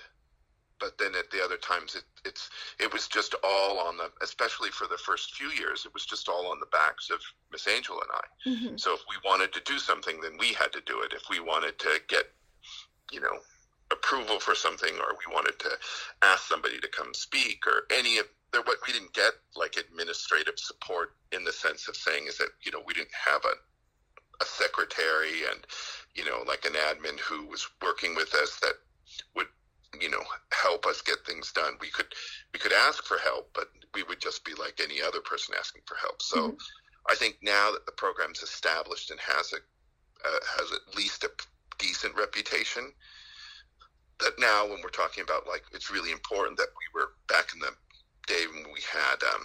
but 0.79 0.97
then 0.97 1.15
at 1.15 1.29
the 1.31 1.43
other 1.43 1.57
times 1.57 1.95
it, 1.95 2.03
it's 2.23 2.49
it 2.79 2.93
was 2.93 3.09
just 3.09 3.35
all 3.43 3.79
on 3.79 3.97
the 3.97 4.09
especially 4.21 4.69
for 4.69 4.87
the 4.87 4.97
first 4.97 5.35
few 5.35 5.49
years 5.49 5.85
it 5.85 5.93
was 5.93 6.05
just 6.05 6.29
all 6.29 6.47
on 6.47 6.61
the 6.61 6.67
backs 6.67 7.09
of 7.09 7.19
Miss 7.51 7.67
Angel 7.67 7.99
and 7.99 8.11
I. 8.13 8.49
Mm-hmm. 8.49 8.77
So 8.77 8.93
if 8.93 9.01
we 9.09 9.15
wanted 9.29 9.51
to 9.51 9.61
do 9.65 9.79
something, 9.79 10.21
then 10.21 10.37
we 10.39 10.53
had 10.53 10.71
to 10.71 10.81
do 10.85 11.01
it. 11.01 11.11
If 11.11 11.23
we 11.29 11.41
wanted 11.41 11.77
to 11.79 11.99
get, 12.07 12.31
you 13.11 13.19
know, 13.19 13.37
approval 13.91 14.39
for 14.39 14.55
something, 14.55 14.93
or 14.95 15.17
we 15.27 15.33
wanted 15.33 15.59
to 15.59 15.69
ask 16.21 16.47
somebody 16.47 16.79
to 16.79 16.87
come 16.87 17.13
speak, 17.13 17.67
or 17.67 17.83
any 17.91 18.17
of 18.17 18.27
there 18.55 18.63
what 18.63 18.79
we 18.87 18.93
didn't 18.93 19.13
get 19.13 19.33
like 19.57 19.75
administrative 19.75 20.57
support 20.57 21.11
in 21.33 21.43
the 21.43 21.51
sense 21.51 21.89
of 21.89 21.95
saying 21.95 22.23
is 22.27 22.37
that 22.37 22.47
you 22.63 22.71
know 22.71 22.81
we 22.87 22.93
didn't 22.93 23.13
have 23.13 23.43
a 23.43 23.55
a 24.41 24.45
secretary 24.45 25.43
and 25.51 25.65
you 26.15 26.23
know 26.23 26.43
like 26.47 26.65
an 26.65 26.73
admin 26.73 27.19
who 27.19 27.45
was 27.47 27.67
working 27.81 28.15
with 28.15 28.33
us 28.35 28.57
that 28.61 28.73
would 29.35 29.47
you 29.99 30.09
know 30.09 30.23
help 30.53 30.85
us 30.85 31.01
get 31.01 31.17
things 31.25 31.51
done 31.51 31.73
we 31.81 31.89
could 31.89 32.07
we 32.53 32.59
could 32.59 32.73
ask 32.73 33.03
for 33.03 33.17
help 33.17 33.49
but 33.53 33.67
we 33.93 34.03
would 34.03 34.19
just 34.21 34.43
be 34.45 34.53
like 34.53 34.79
any 34.81 35.01
other 35.01 35.21
person 35.21 35.53
asking 35.57 35.81
for 35.85 35.95
help 35.95 36.21
so 36.21 36.49
mm-hmm. 36.49 36.55
i 37.09 37.15
think 37.15 37.37
now 37.41 37.71
that 37.71 37.85
the 37.85 37.91
program's 37.91 38.41
established 38.41 39.11
and 39.11 39.19
has 39.19 39.53
a 39.53 39.57
uh, 40.27 40.39
has 40.57 40.71
at 40.71 40.95
least 40.97 41.23
a 41.23 41.29
decent 41.77 42.15
reputation 42.15 42.91
that 44.19 44.33
now 44.39 44.65
when 44.65 44.81
we're 44.81 44.89
talking 44.89 45.23
about 45.23 45.47
like 45.47 45.63
it's 45.73 45.91
really 45.91 46.11
important 46.11 46.57
that 46.57 46.71
we 46.75 46.99
were 46.99 47.11
back 47.27 47.51
in 47.53 47.59
the 47.59 47.71
day 48.27 48.45
when 48.53 48.63
we 48.73 48.81
had 48.91 49.21
um, 49.33 49.41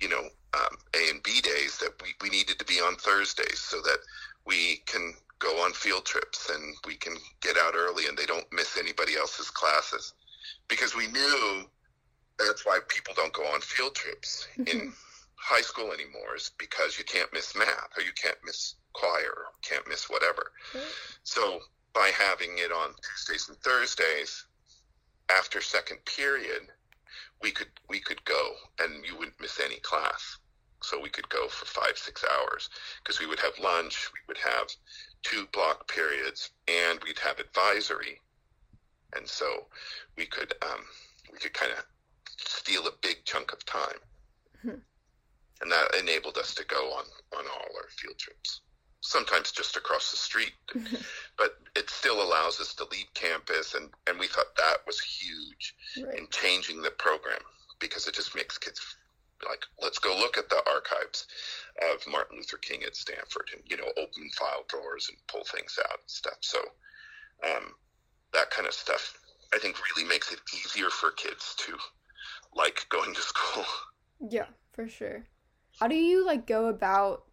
you 0.00 0.08
know 0.08 0.22
um, 0.54 0.76
A 0.94 1.10
and 1.10 1.22
B 1.22 1.40
days 1.40 1.78
that 1.78 1.92
we, 2.02 2.08
we 2.22 2.30
needed 2.30 2.58
to 2.58 2.64
be 2.64 2.74
on 2.80 2.96
Thursdays 2.96 3.58
so 3.60 3.78
that 3.82 3.98
we 4.46 4.82
can 4.86 5.12
go 5.38 5.62
on 5.64 5.72
field 5.72 6.04
trips 6.06 6.48
and 6.50 6.74
we 6.86 6.94
can 6.94 7.14
get 7.42 7.56
out 7.58 7.74
early 7.76 8.06
and 8.06 8.16
they 8.16 8.24
don't 8.26 8.46
miss 8.52 8.78
anybody 8.78 9.16
else's 9.16 9.50
classes 9.50 10.14
because 10.68 10.96
we 10.96 11.06
knew 11.08 11.64
that's 12.38 12.64
why 12.64 12.78
people 12.88 13.12
don't 13.16 13.32
go 13.32 13.44
on 13.52 13.60
field 13.60 13.94
trips 13.94 14.46
in 14.58 14.64
Mm-hmm. 14.66 14.88
high 15.36 15.60
school 15.62 15.92
anymore 15.92 16.34
is 16.36 16.50
because 16.58 16.98
you 16.98 17.04
can't 17.04 17.32
miss 17.32 17.54
math 17.56 17.88
or 17.96 18.02
you 18.02 18.12
can't 18.20 18.38
miss 18.44 18.74
choir 18.94 19.30
or 19.30 19.44
can't 19.62 19.86
miss 19.88 20.08
whatever. 20.10 20.50
So 21.22 21.60
by 21.94 22.10
having 22.18 22.50
it 22.56 22.72
on 22.72 22.90
Tuesdays 23.02 23.48
and 23.48 23.58
Thursdays 23.58 24.46
after 25.30 25.60
second 25.60 25.98
period, 26.04 26.62
we 27.42 27.50
could 27.50 27.68
we 27.88 28.00
could 28.00 28.24
go 28.24 28.54
and 28.80 29.04
you 29.04 29.16
wouldn't 29.16 29.40
miss 29.40 29.60
any 29.60 29.78
class. 29.80 30.38
So 30.82 31.00
we 31.00 31.08
could 31.08 31.28
go 31.30 31.48
for 31.48 31.64
five 31.66 31.96
six 31.96 32.24
hours 32.24 32.68
because 33.02 33.18
we 33.18 33.26
would 33.26 33.40
have 33.40 33.58
lunch, 33.58 34.10
we 34.12 34.20
would 34.28 34.38
have 34.38 34.68
two 35.22 35.46
block 35.52 35.88
periods, 35.88 36.50
and 36.68 37.00
we'd 37.02 37.18
have 37.18 37.38
advisory, 37.40 38.20
and 39.16 39.26
so 39.26 39.66
we 40.16 40.26
could 40.26 40.52
um, 40.62 40.84
we 41.32 41.38
could 41.38 41.54
kind 41.54 41.72
of 41.72 41.84
steal 42.36 42.86
a 42.86 42.92
big 43.02 43.24
chunk 43.24 43.52
of 43.52 43.64
time, 43.64 43.98
Mhm. 44.64 44.82
and 45.62 45.72
that 45.72 45.94
enabled 45.94 46.36
us 46.36 46.54
to 46.54 46.64
go 46.64 46.92
on 46.92 47.06
on 47.36 47.46
all 47.48 47.76
our 47.78 47.88
field 47.88 48.18
trips. 48.18 48.60
Sometimes 49.06 49.52
just 49.52 49.76
across 49.76 50.10
the 50.10 50.16
street, 50.16 50.52
but 51.38 51.58
it 51.76 51.88
still 51.90 52.22
allows 52.22 52.60
us 52.60 52.74
to 52.74 52.84
leave 52.90 53.06
campus, 53.14 53.74
and 53.74 53.90
and 54.06 54.18
we 54.18 54.26
thought 54.26 54.56
that 54.56 54.78
was 54.86 55.00
huge 55.00 55.74
right. 56.02 56.18
in 56.18 56.26
changing 56.30 56.82
the 56.82 56.90
program 56.90 57.38
because 57.78 58.08
it 58.08 58.14
just 58.14 58.34
makes 58.34 58.58
kids 58.58 58.80
like 59.48 59.64
let's 59.82 59.98
go 59.98 60.16
look 60.16 60.38
at 60.38 60.48
the 60.48 60.62
archives 60.68 61.26
of 61.92 62.10
Martin 62.10 62.38
Luther 62.38 62.56
King 62.56 62.82
at 62.84 62.96
Stanford 62.96 63.48
and 63.52 63.62
you 63.66 63.76
know 63.76 63.88
open 63.96 64.30
file 64.36 64.64
drawers 64.68 65.08
and 65.08 65.18
pull 65.28 65.44
things 65.44 65.78
out 65.84 66.00
and 66.00 66.10
stuff. 66.10 66.38
So 66.40 66.58
um, 67.44 67.74
that 68.32 68.50
kind 68.50 68.66
of 68.66 68.74
stuff 68.74 69.18
I 69.54 69.58
think 69.58 69.76
really 69.94 70.08
makes 70.08 70.32
it 70.32 70.40
easier 70.54 70.90
for 70.90 71.12
kids 71.12 71.54
to 71.58 71.76
like 72.54 72.86
going 72.88 73.14
to 73.14 73.20
school. 73.32 73.64
Yeah, 74.20 74.46
for 74.72 74.88
sure. 74.88 75.24
How 75.78 75.88
do 75.88 75.94
you 75.94 76.24
like 76.24 76.46
go 76.46 76.66
about 76.66 77.25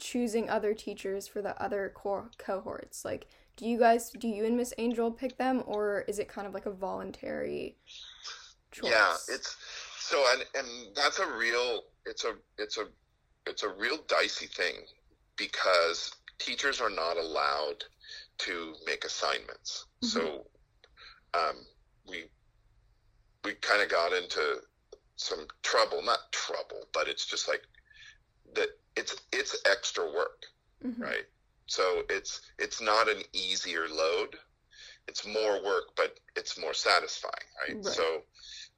choosing 0.00 0.50
other 0.50 0.74
teachers 0.74 1.28
for 1.28 1.40
the 1.40 1.60
other 1.62 1.92
core 1.94 2.30
cohorts? 2.38 3.04
Like, 3.04 3.28
do 3.56 3.68
you 3.68 3.78
guys, 3.78 4.10
do 4.10 4.26
you 4.26 4.44
and 4.44 4.56
Miss 4.56 4.74
Angel 4.78 5.10
pick 5.12 5.36
them, 5.36 5.62
or 5.66 6.04
is 6.08 6.18
it 6.18 6.28
kind 6.28 6.46
of 6.46 6.54
like 6.54 6.66
a 6.66 6.70
voluntary 6.72 7.76
choice? 8.72 8.90
Yeah, 8.90 9.14
it's 9.28 9.56
so 9.98 10.24
and 10.32 10.44
and 10.54 10.96
that's 10.96 11.18
a 11.20 11.26
real 11.36 11.82
it's 12.06 12.24
a 12.24 12.34
it's 12.58 12.78
a 12.78 12.86
it's 13.46 13.62
a 13.62 13.68
real 13.68 13.98
dicey 14.08 14.46
thing 14.46 14.74
because 15.36 16.12
teachers 16.38 16.80
are 16.80 16.90
not 16.90 17.16
allowed 17.16 17.84
to 18.38 18.74
make 18.86 19.04
assignments. 19.04 19.86
Mhm. 20.02 20.08
So 20.08 20.46
um, 21.34 21.66
we 22.08 22.24
we 23.44 23.54
kind 23.54 23.82
of 23.82 23.88
got 23.88 24.12
into 24.12 24.62
some 25.16 25.46
trouble, 25.62 26.02
not 26.02 26.32
trouble, 26.32 26.88
but 26.92 27.08
it's 27.08 27.26
just 27.26 27.46
like 27.46 27.62
that 28.54 28.70
it's 28.96 29.16
it's 29.32 29.56
extra 29.64 30.04
work 30.04 30.46
Mhm. 30.84 31.00
right? 31.00 31.26
So 31.66 32.02
it's 32.08 32.40
it's 32.58 32.80
not 32.80 33.08
an 33.08 33.22
easier 33.32 33.88
load. 33.88 34.38
It's 35.08 35.26
more 35.26 35.62
work, 35.62 35.94
but 35.96 36.18
it's 36.36 36.58
more 36.58 36.74
satisfying, 36.74 37.46
right? 37.60 37.76
Right. 37.84 37.94
So 37.94 38.24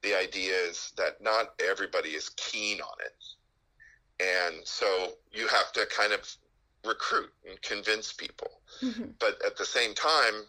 the 0.01 0.15
idea 0.17 0.55
is 0.55 0.91
that 0.97 1.21
not 1.21 1.59
everybody 1.61 2.09
is 2.09 2.29
keen 2.29 2.81
on 2.81 2.97
it. 2.99 3.23
And 4.19 4.67
so 4.67 5.17
you 5.31 5.47
have 5.47 5.71
to 5.73 5.85
kind 5.87 6.13
of 6.13 6.29
recruit 6.85 7.33
and 7.47 7.61
convince 7.61 8.11
people. 8.13 8.61
Mhm. 8.81 9.17
But 9.19 9.41
at 9.43 9.57
the 9.57 9.65
same 9.65 9.93
time, 9.93 10.47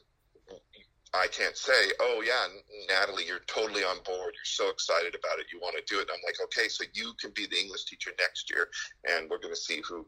I 1.15 1.29
can't 1.29 1.57
say, 1.57 1.93
oh, 2.01 2.25
yeah, 2.27 2.47
Natalie, 2.89 3.25
you're 3.25 3.47
totally 3.47 3.85
on 3.85 3.99
board. 4.05 4.35
You're 4.35 4.45
so 4.45 4.69
excited 4.69 5.15
about 5.15 5.39
it. 5.39 5.47
You 5.53 5.61
want 5.61 5.77
to 5.77 5.95
do 5.95 6.01
it. 6.01 6.09
And 6.09 6.11
I'm 6.11 6.25
like, 6.27 6.41
okay, 6.45 6.69
so 6.69 6.85
you 6.93 7.15
can 7.21 7.31
be 7.31 7.47
the 7.47 7.57
English 7.57 7.85
teacher 7.85 8.11
next 8.19 8.51
year, 8.51 8.69
and 9.09 9.31
we're 9.31 9.39
going 9.39 9.55
to 9.55 9.61
see 9.61 9.81
who. 9.89 10.07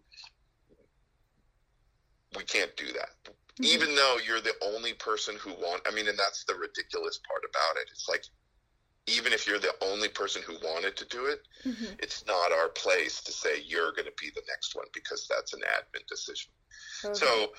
We 2.37 2.43
can't 2.43 2.77
do 2.77 2.87
that. 2.93 3.11
Mhm. 3.25 3.65
Even 3.65 3.95
though 3.95 4.19
you're 4.27 4.41
the 4.41 4.57
only 4.63 4.95
person 4.95 5.37
who 5.37 5.55
want, 5.55 5.87
I 5.87 5.93
mean, 5.93 6.09
and 6.09 6.19
that's 6.19 6.45
the 6.45 6.57
ridiculous 6.57 7.19
part 7.27 7.45
about 7.49 7.77
it. 7.81 7.89
It's 7.93 8.09
like, 8.09 8.25
even 9.07 9.33
if 9.33 9.47
you're 9.47 9.61
the 9.61 9.77
only 9.83 10.09
person 10.09 10.43
who 10.43 10.59
wanted 10.59 10.97
to 10.97 11.05
do 11.07 11.27
it, 11.27 11.47
Mhm. 11.65 12.03
it's 12.03 12.27
not 12.27 12.51
our 12.51 12.69
place 12.69 13.23
to 13.23 13.33
say 13.33 13.61
you're 13.61 13.93
going 13.93 14.07
to 14.07 14.15
be 14.19 14.31
the 14.31 14.43
next 14.49 14.75
one 14.75 14.89
because 14.93 15.27
that's 15.29 15.53
an 15.53 15.61
admin 15.61 16.05
decision. 16.09 16.51
Okay. 17.05 17.15
So 17.19 17.55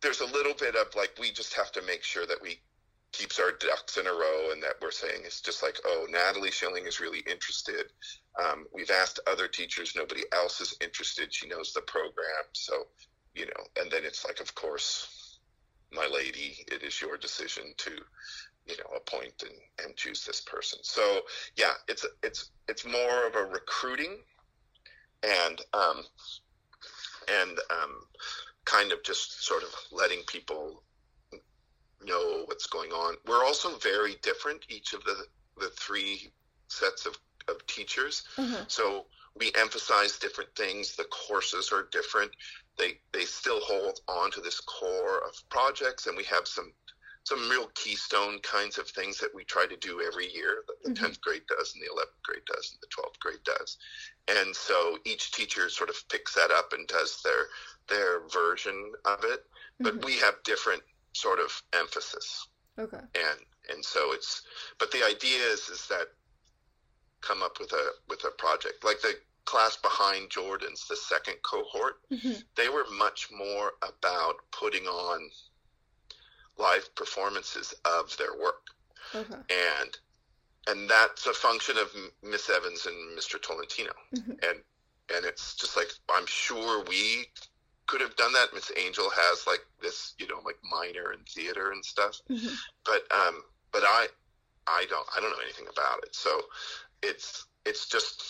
there's 0.00 0.20
a 0.20 0.26
little 0.26 0.54
bit 0.54 0.74
of 0.74 0.92
like 0.96 1.16
we 1.18 1.30
just 1.30 1.54
have 1.54 1.70
to 1.72 1.82
make 1.82 2.02
sure 2.02 2.26
that 2.26 2.42
we 2.42 2.60
keeps 3.12 3.38
our 3.38 3.52
ducks 3.52 3.96
in 3.96 4.06
a 4.06 4.12
row 4.12 4.50
and 4.52 4.62
that 4.62 4.74
we're 4.82 4.90
saying 4.90 5.22
it's 5.24 5.40
just 5.40 5.62
like 5.62 5.76
oh 5.86 6.06
Natalie 6.10 6.50
Schilling 6.50 6.86
is 6.86 7.00
really 7.00 7.20
interested. 7.30 7.86
Um, 8.38 8.66
we've 8.72 8.90
asked 8.90 9.20
other 9.26 9.48
teachers, 9.48 9.94
nobody 9.96 10.22
else 10.32 10.60
is 10.60 10.76
interested. 10.80 11.32
She 11.32 11.48
knows 11.48 11.72
the 11.72 11.80
program, 11.82 12.44
so 12.52 12.86
you 13.34 13.46
know. 13.46 13.80
And 13.80 13.90
then 13.90 14.02
it's 14.04 14.24
like, 14.24 14.40
of 14.40 14.54
course, 14.54 15.38
my 15.92 16.06
lady, 16.06 16.64
it 16.68 16.82
is 16.82 17.00
your 17.00 17.16
decision 17.16 17.64
to 17.78 17.90
you 18.66 18.76
know 18.76 18.96
appoint 18.96 19.42
and, 19.42 19.86
and 19.86 19.96
choose 19.96 20.24
this 20.24 20.40
person. 20.40 20.78
So 20.82 21.22
yeah, 21.56 21.72
it's 21.88 22.06
it's 22.22 22.50
it's 22.68 22.84
more 22.84 23.26
of 23.26 23.34
a 23.34 23.44
recruiting 23.44 24.18
and 25.22 25.60
um, 25.72 26.04
and 27.28 27.58
um, 27.70 28.04
kind 28.64 28.92
of 28.92 29.02
just 29.02 29.44
sort 29.44 29.62
of 29.62 29.70
letting 29.90 30.22
people 30.26 30.82
know 32.08 32.42
what's 32.46 32.66
going 32.66 32.90
on. 32.90 33.16
We're 33.26 33.44
also 33.44 33.76
very 33.78 34.16
different, 34.22 34.64
each 34.68 34.92
of 34.92 35.04
the, 35.04 35.26
the 35.58 35.70
three 35.78 36.32
sets 36.68 37.06
of, 37.06 37.16
of 37.48 37.64
teachers. 37.66 38.24
Uh-huh. 38.36 38.64
So 38.68 39.06
we 39.38 39.52
emphasize 39.58 40.18
different 40.18 40.50
things. 40.56 40.96
The 40.96 41.04
courses 41.04 41.70
are 41.72 41.88
different. 41.92 42.30
They 42.76 42.98
they 43.12 43.24
still 43.24 43.60
hold 43.60 44.00
on 44.08 44.30
to 44.32 44.40
this 44.40 44.60
core 44.60 45.18
of 45.26 45.34
projects, 45.50 46.06
and 46.06 46.16
we 46.16 46.24
have 46.24 46.46
some 46.46 46.72
some 47.24 47.48
real 47.50 47.68
keystone 47.74 48.38
kinds 48.40 48.78
of 48.78 48.88
things 48.88 49.18
that 49.18 49.34
we 49.34 49.44
try 49.44 49.66
to 49.66 49.76
do 49.76 50.00
every 50.00 50.32
year 50.32 50.64
that 50.66 50.82
the 50.82 50.90
Mhm. 50.90 51.10
10th 51.10 51.20
grade 51.20 51.42
does 51.46 51.74
and 51.74 51.82
the 51.82 51.88
11th 51.92 52.22
grade 52.22 52.44
does 52.46 52.70
and 52.72 52.80
the 52.80 52.86
12th 52.86 53.18
grade 53.20 53.42
does 53.44 53.76
and 54.28 54.56
so 54.56 54.98
each 55.04 55.30
teacher 55.32 55.68
sort 55.68 55.90
of 55.90 56.08
picks 56.08 56.32
that 56.32 56.50
up 56.50 56.72
and 56.72 56.86
does 56.88 57.20
their 57.22 57.48
their 57.88 58.26
version 58.28 58.92
of 59.04 59.24
it 59.24 59.44
but 59.80 59.94
Mhm. 59.96 60.04
we 60.06 60.16
have 60.16 60.42
different 60.42 60.82
sort 61.12 61.38
of 61.40 61.62
emphasis 61.72 62.48
Okay. 62.78 63.00
and 63.14 63.40
and 63.70 63.84
so 63.84 64.12
it's 64.12 64.42
but 64.78 64.90
the 64.92 65.04
idea 65.04 65.40
is 65.46 65.68
is 65.68 65.86
that 65.88 66.08
come 67.20 67.42
up 67.42 67.58
with 67.58 67.72
a 67.72 67.90
with 68.08 68.22
a 68.24 68.30
project 68.38 68.84
like 68.84 69.00
the 69.00 69.14
class 69.44 69.76
behind 69.78 70.30
jordan's 70.30 70.86
the 70.88 70.96
second 70.96 71.36
cohort 71.42 72.00
Mhm. 72.10 72.44
they 72.54 72.68
were 72.68 72.86
much 72.90 73.30
more 73.30 73.72
about 73.82 74.36
putting 74.52 74.86
on 74.86 75.30
live 76.56 76.94
performances 76.94 77.74
of 77.84 78.16
their 78.16 78.34
work 78.36 78.66
Okay. 79.14 79.40
and 79.50 79.98
and 80.66 80.88
that's 80.88 81.26
a 81.26 81.32
function 81.32 81.78
of 81.78 81.90
miss 82.22 82.50
evans 82.50 82.86
and 82.86 83.18
mr 83.18 83.40
tolentino 83.40 83.92
Mhm. 84.14 84.38
and 84.48 84.62
and 85.14 85.24
it's 85.24 85.54
just 85.56 85.76
like 85.76 85.90
i'm 86.10 86.26
sure 86.26 86.84
we 86.84 87.30
could 87.88 88.00
have 88.00 88.14
done 88.16 88.32
that 88.32 88.52
miss 88.54 88.70
angel 88.76 89.08
has 89.10 89.46
like 89.46 89.64
this 89.82 90.14
you 90.18 90.26
know 90.28 90.40
like 90.44 90.58
minor 90.70 91.12
in 91.12 91.18
theater 91.24 91.72
and 91.72 91.84
stuff 91.84 92.20
Mhm. 92.30 92.54
but 92.84 93.02
um 93.10 93.42
but 93.72 93.82
i 93.84 94.06
i 94.68 94.86
don't 94.88 95.06
i 95.16 95.20
don't 95.20 95.30
know 95.30 95.42
anything 95.42 95.66
about 95.72 96.02
it 96.04 96.14
so 96.14 96.42
it's 97.02 97.46
it's 97.64 97.88
just 97.88 98.22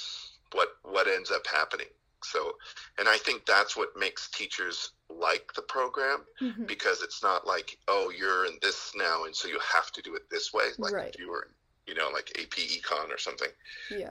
what 0.53 0.69
what 0.85 1.07
ends 1.09 1.31
up 1.31 1.47
happening 1.47 1.89
so 2.23 2.57
and 2.99 3.09
i 3.09 3.19
think 3.19 3.45
that's 3.47 3.77
what 3.77 3.97
makes 3.97 4.31
teachers 4.31 4.93
like 5.11 5.53
the 5.55 5.63
program 5.63 6.25
Mhm. 6.41 6.67
because 6.67 7.03
it's 7.03 7.23
not 7.23 7.47
like 7.47 7.79
oh 7.89 8.11
you're 8.17 8.47
in 8.47 8.59
this 8.63 8.93
now 8.97 9.25
and 9.25 9.35
so 9.35 9.49
you 9.49 9.59
have 9.75 9.91
to 9.93 10.03
do 10.03 10.15
it 10.15 10.31
this 10.31 10.53
way 10.53 10.69
like 10.79 10.93
Right. 10.93 11.15
if 11.15 11.21
you 11.21 11.29
were 11.31 11.49
you 11.87 11.95
know 11.95 12.11
like 12.13 12.31
ap 12.39 12.51
econ 12.75 13.11
or 13.13 13.19
something 13.19 13.51
Yeah. 13.91 14.11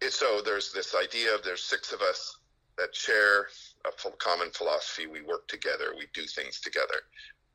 And 0.00 0.12
so 0.12 0.42
there's 0.42 0.72
this 0.72 0.94
idea 0.96 1.32
of 1.34 1.42
there's 1.44 1.62
six 1.62 1.92
of 1.92 2.00
us 2.00 2.36
that 2.76 2.94
share 2.94 3.46
a 3.86 4.10
common 4.18 4.50
philosophy 4.50 5.06
we 5.06 5.22
work 5.22 5.46
together 5.48 5.94
we 5.96 6.06
do 6.14 6.22
things 6.26 6.60
together 6.60 6.94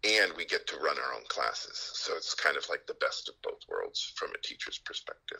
and 0.04 0.32
we 0.38 0.46
get 0.46 0.68
to 0.68 0.76
run 0.78 0.98
our 0.98 1.14
own 1.16 1.24
classes 1.28 1.92
so 1.94 2.14
it's 2.16 2.34
kind 2.34 2.58
of 2.58 2.66
like 2.70 2.86
the 2.88 2.94
best 2.96 3.30
of 3.30 3.36
both 3.44 3.60
worlds 3.70 4.14
from 4.16 4.30
a 4.32 4.38
teacher's 4.48 4.80
perspective 4.80 5.40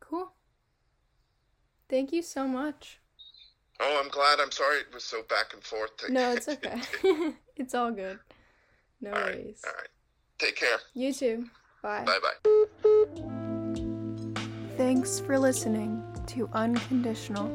Cool. 0.00 0.32
Thank 1.88 2.12
you 2.12 2.22
so 2.22 2.46
much. 2.48 2.98
oh 3.80 4.00
i'm 4.02 4.10
glad 4.10 4.40
i'm 4.40 4.50
sorry 4.50 4.78
it 4.78 4.92
was 4.94 5.04
so 5.04 5.22
back 5.28 5.52
and 5.54 5.62
forth 5.62 5.96
to- 5.98 6.12
No, 6.12 6.32
it's 6.32 6.48
okay. 6.48 6.80
it's 7.56 7.74
all 7.74 7.90
good. 7.90 8.18
No 9.00 9.10
all 9.10 9.16
right 9.20 9.36
worries. 9.36 9.62
all 9.66 9.72
right 9.78 9.88
Take 10.38 10.56
care. 10.56 10.78
You 10.94 11.12
too. 11.12 11.50
Bye. 11.82 12.02
Bye 12.06 12.18
bye. 12.22 12.50
Thanks 14.78 15.20
for 15.20 15.38
listening 15.38 16.02
to 16.28 16.48
Unconditional. 16.54 17.48